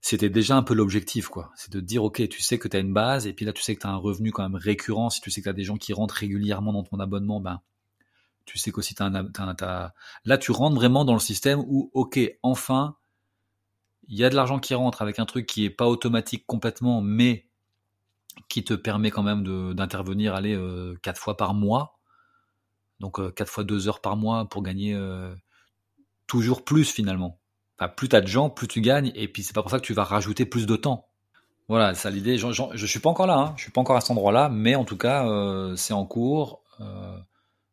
c'était 0.00 0.30
déjà 0.30 0.56
un 0.56 0.62
peu 0.62 0.74
l'objectif, 0.74 1.28
quoi. 1.28 1.50
C'est 1.56 1.72
de 1.72 1.80
dire, 1.80 2.04
ok, 2.04 2.28
tu 2.28 2.40
sais 2.40 2.58
que 2.58 2.68
tu 2.68 2.76
as 2.76 2.80
une 2.80 2.92
base, 2.92 3.26
et 3.26 3.32
puis 3.32 3.44
là, 3.44 3.52
tu 3.52 3.62
sais 3.62 3.74
que 3.74 3.80
tu 3.80 3.86
as 3.86 3.90
un 3.90 3.96
revenu 3.96 4.32
quand 4.32 4.42
même 4.42 4.54
récurrent. 4.54 5.10
Si 5.10 5.20
tu 5.20 5.30
sais 5.30 5.40
que 5.40 5.44
tu 5.44 5.50
as 5.50 5.54
des 5.54 5.64
gens 5.64 5.76
qui 5.76 5.92
rentrent 5.92 6.14
régulièrement 6.14 6.72
dans 6.72 6.82
ton 6.82 7.00
abonnement, 7.00 7.40
ben, 7.40 7.60
tu 8.44 8.58
sais 8.58 8.70
qu'aussi 8.70 8.94
tu 8.94 9.02
as 9.02 9.06
un. 9.06 9.92
Là, 10.24 10.38
tu 10.38 10.52
rentres 10.52 10.76
vraiment 10.76 11.04
dans 11.04 11.14
le 11.14 11.20
système 11.20 11.60
où, 11.66 11.90
ok, 11.94 12.20
enfin, 12.42 12.96
il 14.08 14.18
y 14.18 14.24
a 14.24 14.30
de 14.30 14.34
l'argent 14.34 14.58
qui 14.58 14.74
rentre 14.74 15.02
avec 15.02 15.18
un 15.18 15.26
truc 15.26 15.46
qui 15.46 15.64
est 15.64 15.70
pas 15.70 15.86
automatique 15.86 16.44
complètement, 16.46 17.00
mais 17.00 17.46
qui 18.48 18.64
te 18.64 18.74
permet 18.74 19.10
quand 19.10 19.22
même 19.22 19.74
d'intervenir, 19.74 20.34
aller 20.34 20.54
euh, 20.54 20.96
quatre 21.02 21.20
fois 21.20 21.36
par 21.36 21.54
mois. 21.54 21.98
Donc, 23.00 23.18
euh, 23.18 23.30
quatre 23.30 23.50
fois 23.50 23.64
deux 23.64 23.88
heures 23.88 24.00
par 24.00 24.16
mois 24.16 24.48
pour 24.48 24.62
gagner 24.62 24.94
euh, 24.94 25.34
toujours 26.26 26.64
plus 26.64 26.90
finalement. 26.90 27.40
Enfin, 27.78 27.88
plus 27.88 28.08
t'as 28.08 28.20
de 28.20 28.26
gens, 28.26 28.50
plus 28.50 28.68
tu 28.68 28.80
gagnes, 28.80 29.12
et 29.14 29.28
puis 29.28 29.42
c'est 29.42 29.52
pas 29.52 29.62
pour 29.62 29.70
ça 29.70 29.78
que 29.78 29.84
tu 29.84 29.94
vas 29.94 30.04
rajouter 30.04 30.46
plus 30.46 30.66
de 30.66 30.76
temps. 30.76 31.08
Voilà, 31.68 31.94
ça 31.94 32.10
l'idée. 32.10 32.38
Je, 32.38 32.46
je, 32.74 32.86
suis 32.86 33.00
pas 33.00 33.10
encore 33.10 33.26
là, 33.26 33.38
hein. 33.38 33.54
je 33.56 33.62
suis 33.62 33.72
pas 33.72 33.80
encore 33.80 33.96
à 33.96 34.00
cet 34.00 34.10
endroit-là, 34.12 34.48
mais 34.48 34.74
en 34.74 34.84
tout 34.84 34.98
cas, 34.98 35.26
euh, 35.26 35.74
c'est 35.76 35.94
en 35.94 36.06
cours, 36.06 36.62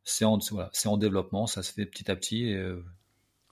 c'est 0.04 0.26
en, 0.26 0.40
voilà, 0.52 0.72
en 0.86 0.98
développement, 0.98 1.46
ça 1.46 1.62
se 1.62 1.74
fait 1.74 1.86
petit 1.86 2.10
à 2.10 2.16
petit. 2.16 2.50
Et. 2.50 2.76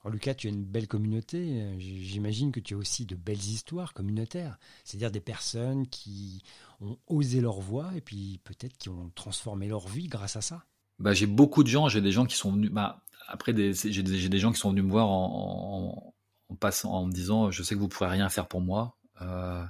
Alors 0.02 0.14
Lucas, 0.14 0.34
tu 0.34 0.48
as 0.48 0.50
une 0.50 0.64
belle 0.64 0.88
communauté. 0.88 1.76
J'imagine 1.78 2.52
que 2.52 2.60
tu 2.60 2.74
as 2.74 2.78
aussi 2.78 3.06
de 3.06 3.16
belles 3.16 3.38
histoires 3.38 3.94
communautaires, 3.94 4.58
c'est-à-dire 4.84 5.12
des 5.12 5.20
personnes 5.20 5.88
qui 5.88 6.44
ont 6.80 6.98
osé 7.08 7.42
leur 7.42 7.60
voix 7.60 7.92
et 7.96 8.02
puis 8.02 8.40
peut-être 8.44 8.78
qui 8.78 8.90
ont 8.90 9.12
transformé 9.16 9.68
leur 9.68 9.88
vie 9.88 10.08
grâce 10.08 10.36
à 10.36 10.42
ça. 10.42 10.64
Bah, 11.00 11.14
j'ai 11.14 11.28
beaucoup 11.28 11.64
de 11.64 11.70
gens. 11.70 11.90
J'ai 11.90 12.02
des 12.02 12.12
gens 12.12 12.26
qui 12.26 12.36
sont 12.36 12.52
venus. 12.52 12.72
Bah, 12.72 13.04
après, 13.28 13.54
j'ai 13.56 14.04
des, 14.04 14.40
gens 14.40 14.52
qui 14.52 14.60
sont 14.60 14.70
venus 14.70 14.86
me 14.86 14.92
voir 14.92 15.10
en 15.10 16.14
passant 16.60 16.92
en 16.92 17.06
me 17.06 17.12
disant 17.12 17.52
je 17.52 17.64
sais 17.64 17.76
que 17.76 17.80
vous 17.80 17.88
pourrez 17.88 18.10
rien 18.10 18.30
faire 18.30 18.48
pour 18.48 18.62
moi. 18.62 18.98
Euh, 19.22 19.64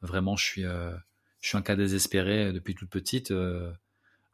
vraiment, 0.00 0.36
je 0.36 0.44
suis 0.44 0.64
euh, 0.64 0.96
un 1.52 1.62
cas 1.62 1.76
désespéré 1.76 2.52
depuis 2.52 2.74
toute 2.74 2.90
petite. 2.90 3.30
Euh, 3.30 3.72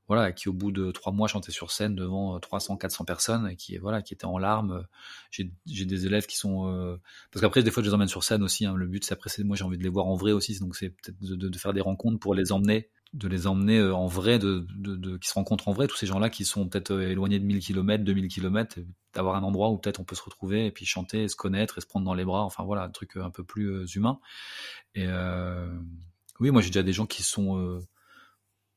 voilà, 0.09 0.33
qui 0.33 0.49
au 0.49 0.53
bout 0.53 0.73
de 0.73 0.91
trois 0.91 1.13
mois 1.13 1.29
chantait 1.29 1.53
sur 1.53 1.71
scène 1.71 1.95
devant 1.95 2.39
300, 2.39 2.77
400 2.77 3.05
personnes 3.05 3.49
et 3.49 3.57
qui 3.57 3.77
voilà, 3.79 4.03
qui 4.03 4.15
étaient 4.15 4.25
en 4.25 4.39
larmes. 4.39 4.85
J'ai 5.31 5.51
des 5.67 6.07
élèves 6.07 6.27
qui 6.27 6.37
sont 6.37 6.99
parce 7.31 7.41
qu'après 7.41 7.63
des 7.63 7.71
fois 7.71 7.83
je 7.83 7.89
les 7.89 7.95
emmène 7.95 8.09
sur 8.09 8.25
scène 8.25 8.43
aussi. 8.43 8.67
Hein. 8.67 8.75
le 8.75 8.87
but 8.87 9.05
c'est 9.05 9.15
après 9.15 9.31
moi 9.45 9.57
j'ai 9.57 9.65
envie 9.65 9.79
de 9.79 9.83
les 9.83 9.89
voir 9.89 10.07
en 10.07 10.17
vrai 10.17 10.33
aussi, 10.33 10.59
donc 10.59 10.77
c'est 10.77 10.91
peut-être 10.91 11.19
de, 11.21 11.59
faire 11.59 11.73
des 11.73 11.81
rencontres 11.81 12.19
pour 12.19 12.35
les 12.35 12.53
emmener 12.53 12.91
de 13.13 13.29
les 13.29 13.47
emmener 13.47 13.79
euh, 13.79 13.95
en 13.95 14.07
vrai, 14.07 14.39
de, 14.39 14.67
de, 14.71 15.17
qui 15.19 15.29
se 15.29 15.35
rencontrent 15.35 15.69
en 15.69 15.73
vrai, 15.73 15.87
tous 15.87 15.97
ces 15.97 16.07
gens-là 16.07 16.31
qui 16.31 16.45
sont 16.45 16.69
peut-être 16.69 16.93
euh, 16.93 17.11
éloignés 17.11 17.39
de 17.39 17.45
1000 17.45 17.61
km, 17.61 18.05
2000 18.05 18.29
km, 18.29 18.79
d'avoir 19.15 19.37
un 19.37 19.43
endroit 19.43 19.71
où 19.71 19.79
peut-être 19.79 20.01
on 20.01 20.05
peut 20.05 20.15
se 20.15 20.23
retrouver 20.23 20.67
et 20.67 20.71
puis 20.71 20.87
chanter, 20.87 21.25
et 21.25 21.29
se 21.29 21.37
connaître 21.37 21.79
et 21.79 21.81
se 21.81 21.87
prendre 21.87 22.07
dans 22.07 22.15
les 22.15 22.25
bras, 22.25 22.43
enfin 22.43 22.65
voilà, 22.65 22.83
un 22.85 22.91
truc 22.91 23.17
euh, 23.17 23.25
un 23.25 23.31
peu 23.31 23.45
plus 23.45 23.95
humain. 23.95 24.19
Et 24.95 25.07
euh, 25.07 25.71
oui, 26.41 26.51
moi 26.51 26.63
j'ai 26.63 26.69
déjà 26.69 26.83
des 26.83 26.93
gens 26.93 27.07
qui 27.07 27.23
sont, 27.23 27.59
euh, 27.59 27.81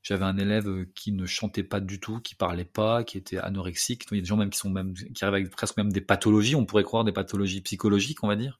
J'avais 0.06 0.24
un 0.24 0.38
élève 0.38 0.86
qui 0.94 1.12
ne 1.12 1.26
chantait 1.26 1.64
pas 1.64 1.80
du 1.80 2.00
tout, 2.00 2.20
qui 2.20 2.36
parlait 2.36 2.64
pas, 2.64 3.04
qui 3.04 3.18
était 3.18 3.40
anorexique. 3.40 4.06
Il 4.12 4.18
y 4.18 4.20
a 4.20 4.22
des 4.22 4.28
gens 4.28 4.38
même 4.38 4.52
qui 4.52 4.60
sont 4.60 4.70
même 4.70 4.94
qui 4.94 5.26
arrivent 5.26 5.34
avec 5.34 5.50
presque 5.50 5.78
même 5.78 5.92
des 5.92 6.00
pathologies, 6.00 6.56
on 6.56 6.64
pourrait 6.64 6.84
croire 6.84 7.04
des 7.04 7.12
pathologies 7.12 7.62
psychologiques, 7.62 8.24
on 8.24 8.28
va 8.28 8.36
dire, 8.36 8.60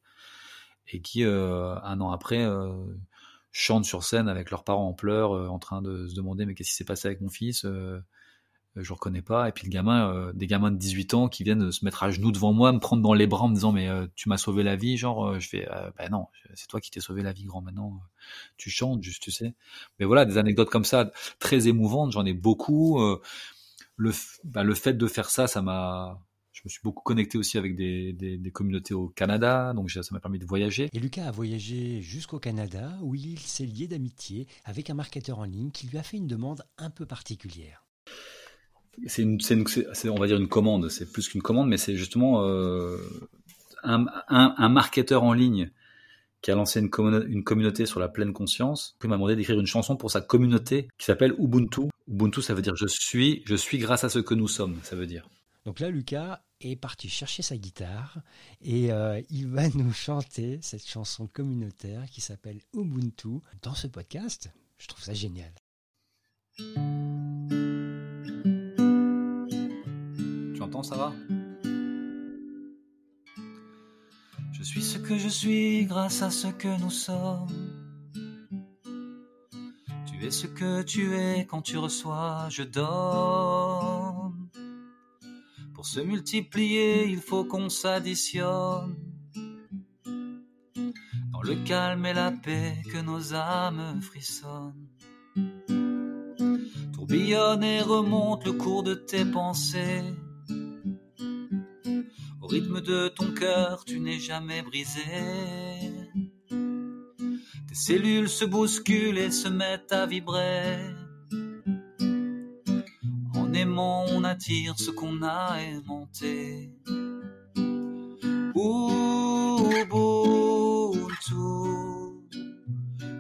et 0.88 1.02
qui 1.02 1.24
un 1.24 2.02
an 2.02 2.12
après 2.12 2.44
chantent 3.52 3.86
sur 3.86 4.04
scène 4.04 4.28
avec 4.28 4.50
leurs 4.50 4.64
parents 4.64 4.90
en 4.90 4.94
pleurs, 4.94 5.34
en 5.52 5.60
train 5.60 5.84
de 5.84 6.08
se 6.08 6.16
demander 6.16 6.48
mais 6.48 6.56
qu'est-ce 6.56 6.72
qui 6.72 6.76
s'est 6.78 6.84
passé 6.84 7.08
avec 7.10 7.22
mon 7.22 7.30
fils 7.30 7.64
euh, 7.64 8.00
je 8.76 8.94
reconnais 8.94 9.22
pas. 9.22 9.50
Et 9.50 9.52
puis 9.52 9.66
le 9.66 9.72
gamin, 9.72 10.12
euh, 10.12 10.34
des 10.34 10.48
gamins 10.48 10.72
de 10.72 10.78
18 10.78 11.14
ans 11.14 11.30
qui 11.30 11.44
viennent 11.44 11.72
se 11.72 11.86
mettre 11.86 12.04
à 12.04 12.12
genoux 12.12 12.32
devant 12.32 12.54
moi, 12.54 12.72
me 12.72 12.80
prendre 12.80 13.02
dans 13.02 13.14
les 13.14 13.28
bras 13.28 13.44
en 13.46 13.50
me 13.50 13.56
disant 13.56 13.72
mais 13.72 13.88
euh, 13.88 14.08
tu 14.16 14.30
m'as 14.30 14.38
sauvé 14.38 14.64
la 14.64 14.76
vie, 14.76 14.98
genre 14.98 15.40
je 15.40 15.48
fais 15.48 15.68
ben 15.98 16.10
non, 16.10 16.28
c'est 16.54 16.68
toi 16.68 16.82
qui 16.82 16.92
t'es 16.92 17.00
sauvé 17.00 17.24
la 17.24 17.34
vie 17.34 17.46
grand 17.46 17.62
maintenant. 17.62 18.02
tu 18.58 18.70
chantes 18.70 19.02
juste, 19.04 19.24
tu 19.24 19.32
sais. 19.32 19.54
Mais 20.00 20.06
voilà, 20.06 20.26
des 20.26 20.38
anecdotes 20.38 20.70
comme 20.70 20.86
ça 20.86 21.12
très 21.40 21.68
émouvantes, 21.68 22.12
j'en 22.12 22.26
ai 22.26 22.34
beaucoup. 22.34 23.00
le 23.98 24.12
bah, 24.44 24.64
le 24.64 24.74
fait 24.74 24.94
de 24.94 25.08
faire 25.08 25.30
ça, 25.30 25.48
ça 25.48 25.62
m'a 25.62 26.20
je 26.56 26.62
me 26.64 26.70
suis 26.70 26.80
beaucoup 26.82 27.04
connecté 27.04 27.38
aussi 27.38 27.58
avec 27.58 27.76
des, 27.76 28.14
des, 28.14 28.38
des 28.38 28.52
communautés 28.52 28.94
au 28.94 29.10
Canada, 29.10 29.74
donc 29.74 29.92
ça 29.92 30.02
m'a 30.12 30.22
permis 30.22 30.40
de 30.40 30.46
voyager. 30.46 30.90
Et 30.94 31.00
Lucas 31.00 31.28
a 31.28 31.32
voyagé 31.32 32.02
jusqu'au 32.02 32.40
Canada 32.40 32.98
où 33.02 33.14
il 33.14 33.38
s'est 33.40 33.66
lié 33.66 33.88
d'amitié 33.88 34.48
avec 34.64 34.90
un 34.90 34.94
marketeur 34.94 35.40
en 35.40 35.44
ligne 35.44 35.70
qui 35.72 35.88
lui 35.88 35.98
a 35.98 36.04
fait 36.04 36.16
une 36.16 36.28
demande 36.28 36.64
un 36.78 36.90
peu 36.90 37.06
particulière 37.06 37.86
c'est 39.08 39.22
une, 39.22 39.38
on 40.06 40.16
va 40.16 40.28
dire 40.28 40.38
une 40.38 40.48
commande, 40.48 40.90
c'est 40.90 41.12
plus 41.12 41.28
qu'une 41.30 41.42
commande, 41.42 41.68
mais 41.68 41.78
c'est 41.78 41.96
justement 41.96 42.46
euh, 42.46 42.98
un, 43.84 44.70
marketeur 44.70 45.24
en 45.24 45.34
ligne 45.34 45.72
qui 46.42 46.52
a 46.52 46.56
lancé 46.56 46.80
une, 46.80 46.90
communauté 46.90 47.86
sur 47.86 48.00
la 48.00 48.08
pleine 48.08 48.34
conscience, 48.34 48.96
qui 49.02 49.08
m'a 49.08 49.16
demandé 49.16 49.36
d'écrire 49.36 49.60
une 49.60 49.66
chanson 49.66 49.96
pour 49.96 50.12
sa 50.12 50.22
communauté 50.22 50.88
qui 50.98 51.06
s'appelle 51.06 51.34
Ubuntu. 51.40 51.90
Ubuntu, 52.08 52.42
ça 52.42 52.54
veut 52.54 52.62
dire 52.62 52.76
je 52.76 52.88
suis, 52.88 53.42
je 53.46 53.56
suis 53.56 53.78
grâce 53.78 54.04
à 54.04 54.10
ce 54.10 54.20
que 54.20 54.34
nous 54.34 54.48
sommes, 54.48 54.80
ça 54.84 54.96
veut 54.96 55.08
dire. 55.08 55.28
Donc 55.66 55.80
là, 55.80 55.90
Lucas 55.90 56.42
est 56.62 56.76
parti 56.76 57.10
chercher 57.10 57.42
sa 57.42 57.58
guitare 57.58 58.20
et 58.62 58.92
euh, 58.92 59.22
il 59.30 59.48
va 59.48 59.68
nous 59.76 59.92
chanter 59.92 60.60
cette 60.62 60.86
chanson 60.86 61.28
communautaire 61.28 62.06
qui 62.10 62.22
s'appelle 62.22 62.60
Ubuntu 62.74 63.40
dans 63.64 63.74
ce 63.74 63.88
podcast. 63.88 64.52
Je 64.78 64.88
trouve 64.88 65.04
ça 65.04 65.14
génial. 65.14 65.54
Ça 70.86 70.96
va 70.98 71.14
Je 74.52 74.64
suis 74.64 74.84
ce 74.84 74.98
que 75.00 75.18
je 75.18 75.28
suis 75.28 75.86
grâce 75.86 76.22
à 76.22 76.30
ce 76.30 76.48
que 76.48 76.80
nous 76.80 76.92
sommes. 76.92 77.48
Tu 80.06 80.26
es 80.26 80.32
ce 80.32 80.48
que 80.48 80.84
tu 80.84 81.16
es 81.16 81.48
quand 81.50 81.64
tu 81.64 81.78
reçois, 81.78 82.48
je 82.50 82.64
donne. 82.64 84.50
Pour 85.74 85.86
se 85.88 86.00
multiplier, 86.00 87.08
il 87.08 87.20
faut 87.20 87.46
qu'on 87.46 87.70
s'additionne. 87.70 88.96
Dans 91.32 91.42
le 91.42 91.56
calme 91.66 92.06
et 92.06 92.14
la 92.14 92.32
paix 92.32 92.78
que 92.92 93.00
nos 93.00 93.34
âmes 93.34 94.02
frissonnent. 94.02 94.88
Tourbillonne 96.94 97.64
et 97.64 97.82
remonte 97.82 98.46
le 98.46 98.54
cours 98.54 98.84
de 98.84 98.94
tes 98.94 99.26
pensées 99.26 100.04
au 102.46 102.48
rythme 102.48 102.80
de 102.80 103.08
ton 103.08 103.32
cœur, 103.34 103.84
tu 103.86 104.00
n'es 104.00 104.20
jamais 104.20 104.62
brisé. 104.62 105.02
Tes 107.68 107.74
cellules 107.74 108.30
se 108.30 108.46
bousculent 108.46 109.18
et 109.18 109.32
se 109.32 109.50
mettent 109.50 109.92
à 109.92 110.06
vibrer. 110.06 110.78
En 113.34 113.52
aimant, 113.52 114.06
on 114.12 114.24
attire 114.24 114.76
ce 114.78 114.92
qu'on 114.92 115.24
a 115.24 115.58
aimanté. 115.60 116.70
Ubuntu, 118.56 119.16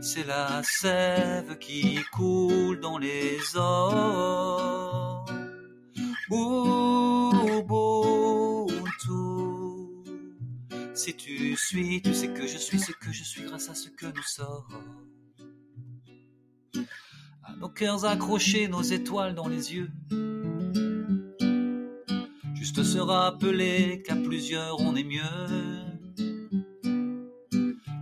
c'est 0.02 0.28
la 0.28 0.62
sève 0.62 1.58
qui 1.58 2.00
coule 2.12 2.80
dans 2.80 3.00
les 3.00 3.40
os. 3.56 4.86
Si 10.96 11.14
tu 11.14 11.58
suis, 11.58 12.02
tu 12.02 12.14
sais 12.14 12.30
que 12.30 12.48
je 12.48 12.58
suis 12.58 12.80
ce 12.80 12.94
que 12.94 13.12
je 13.12 13.24
suis 13.24 13.44
grâce 13.44 13.70
à 13.70 13.76
ce 13.76 13.90
que 13.90 14.06
nous 14.06 14.24
sommes. 14.24 14.64
À 17.44 17.54
nos 17.58 17.68
cœurs 17.68 18.06
accrochés, 18.06 18.70
nos 18.70 18.82
étoiles 18.82 19.36
dans 19.36 19.50
les 19.50 19.74
yeux. 19.76 19.92
Juste 22.56 22.82
se 22.82 22.98
rappeler 22.98 24.04
qu'à 24.04 24.16
plusieurs 24.16 24.80
on 24.80 24.96
est 24.96 25.04
mieux. 25.04 25.22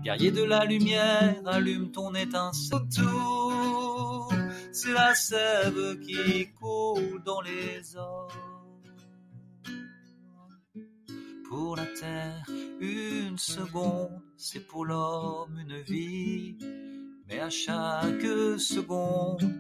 Guerrier 0.04 0.30
de 0.32 0.44
la 0.44 0.64
lumière, 0.66 1.42
allume 1.48 1.92
ton 1.92 2.14
étincelle. 2.14 2.78
C'est 4.72 4.94
la 4.94 5.16
sève 5.16 6.00
qui 6.00 6.52
coule 6.54 7.24
dans 7.26 7.42
les 7.42 7.98
eaux 7.98 8.28
pour 11.54 11.76
la 11.76 11.86
terre, 11.86 12.44
une 12.80 13.38
seconde, 13.38 14.22
c'est 14.38 14.68
pour 14.68 14.86
l'homme 14.86 15.60
une 15.60 15.82
vie. 15.82 16.58
Mais 17.28 17.40
à 17.40 17.50
chaque 17.50 18.26
seconde, 18.58 19.52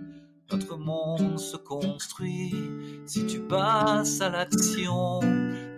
notre 0.52 0.76
monde 0.78 1.38
se 1.38 1.58
construit. 1.58 2.56
Si 3.06 3.28
tu 3.28 3.42
passes 3.42 4.22
à 4.22 4.30
l'action, 4.30 5.20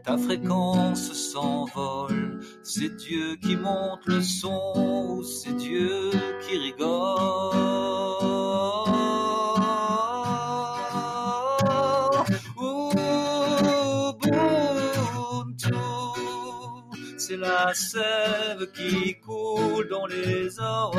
ta 0.03 0.17
fréquence 0.17 1.11
s'envole. 1.11 2.39
C'est 2.63 2.95
Dieu 2.95 3.35
qui 3.41 3.57
monte 3.57 4.05
le 4.05 4.21
son 4.21 4.73
ou 4.77 5.23
c'est 5.23 5.55
Dieu 5.57 6.11
qui 6.47 6.57
rigole. 6.57 8.24
La 17.65 17.73
sève 17.73 18.71
qui 18.73 19.15
coule 19.25 19.87
dans 19.89 20.05
les 20.05 20.59
os. 20.59 20.95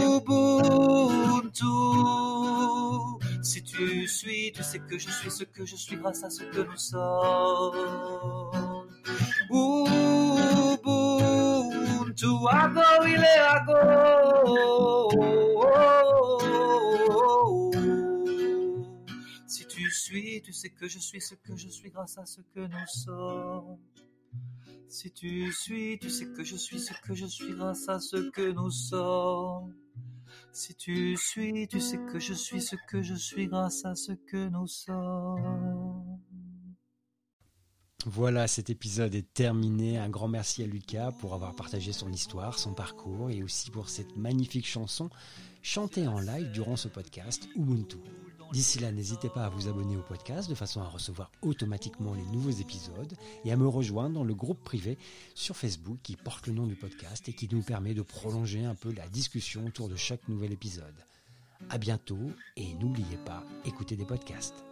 Ubuntu, 0.00 0.44
si 3.42 3.62
tu 3.62 4.08
suis, 4.08 4.52
tu 4.52 4.62
sais 4.62 4.80
que 4.80 4.98
je 4.98 5.10
suis 5.10 5.30
ce 5.30 5.44
que 5.44 5.64
je 5.64 5.76
suis 5.76 5.96
grâce 5.96 6.24
à 6.24 6.30
ce 6.30 6.42
que 6.42 6.62
nous 6.68 6.76
sommes. 6.76 7.76
Ubuntu, 9.50 10.88
ago 12.62 12.88
il 13.06 13.22
est 13.32 13.42
ago. 13.54 14.77
Sais 20.68 20.74
que 20.74 20.88
je 20.88 20.98
suis 20.98 21.20
ce 21.20 21.34
que 21.34 21.56
je 21.56 21.68
suis 21.68 21.90
grâce 21.90 22.18
à 22.18 22.26
ce 22.26 22.40
que 22.54 22.60
nous 22.60 22.86
sommes. 22.86 23.78
Si 24.88 25.10
tu 25.12 25.52
suis, 25.52 25.98
tu 25.98 26.10
sais 26.10 26.26
que 26.26 26.44
je 26.44 26.56
suis 26.56 26.78
ce 26.78 26.92
que 27.02 27.14
je 27.14 27.26
suis 27.26 27.54
grâce 27.54 27.88
à 27.88 28.00
ce 28.00 28.16
que 28.30 28.52
nous 28.52 28.70
sommes. 28.70 29.74
Si 30.52 30.74
tu 30.74 31.16
suis, 31.16 31.68
tu 31.68 31.80
sais 31.80 31.98
que 32.12 32.18
je 32.18 32.34
suis 32.34 32.60
ce 32.60 32.76
que 32.88 33.02
je 33.02 33.14
suis 33.14 33.46
grâce 33.46 33.84
à 33.84 33.94
ce 33.94 34.12
que 34.12 34.48
nous 34.48 34.66
sommes. 34.66 36.18
Voilà, 38.06 38.46
cet 38.46 38.70
épisode 38.70 39.14
est 39.14 39.32
terminé. 39.32 39.98
Un 39.98 40.08
grand 40.08 40.28
merci 40.28 40.62
à 40.62 40.66
Lucas 40.66 41.12
pour 41.12 41.34
avoir 41.34 41.54
partagé 41.54 41.92
son 41.92 42.12
histoire, 42.12 42.58
son 42.58 42.74
parcours 42.74 43.30
et 43.30 43.42
aussi 43.42 43.70
pour 43.70 43.88
cette 43.88 44.16
magnifique 44.16 44.66
chanson 44.66 45.10
chantée 45.62 46.06
en 46.06 46.20
live 46.20 46.50
durant 46.52 46.76
ce 46.76 46.88
podcast 46.88 47.48
Ubuntu. 47.56 47.98
D'ici 48.52 48.78
là, 48.78 48.90
n'hésitez 48.92 49.28
pas 49.28 49.44
à 49.44 49.48
vous 49.50 49.68
abonner 49.68 49.96
au 49.96 50.02
podcast 50.02 50.48
de 50.48 50.54
façon 50.54 50.80
à 50.80 50.88
recevoir 50.88 51.30
automatiquement 51.42 52.14
les 52.14 52.24
nouveaux 52.26 52.50
épisodes 52.50 53.12
et 53.44 53.52
à 53.52 53.56
me 53.56 53.68
rejoindre 53.68 54.14
dans 54.14 54.24
le 54.24 54.34
groupe 54.34 54.64
privé 54.64 54.96
sur 55.34 55.56
Facebook 55.56 55.98
qui 56.02 56.16
porte 56.16 56.46
le 56.46 56.54
nom 56.54 56.66
du 56.66 56.74
podcast 56.74 57.28
et 57.28 57.34
qui 57.34 57.48
nous 57.52 57.62
permet 57.62 57.92
de 57.92 58.02
prolonger 58.02 58.64
un 58.64 58.74
peu 58.74 58.90
la 58.92 59.06
discussion 59.08 59.66
autour 59.66 59.88
de 59.88 59.96
chaque 59.96 60.26
nouvel 60.28 60.52
épisode. 60.52 61.04
À 61.68 61.76
bientôt 61.76 62.30
et 62.56 62.72
n'oubliez 62.74 63.18
pas, 63.18 63.44
écoutez 63.66 63.96
des 63.96 64.06
podcasts. 64.06 64.64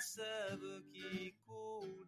sabe 0.00 0.82
que 0.92 1.32
cura. 1.46 2.05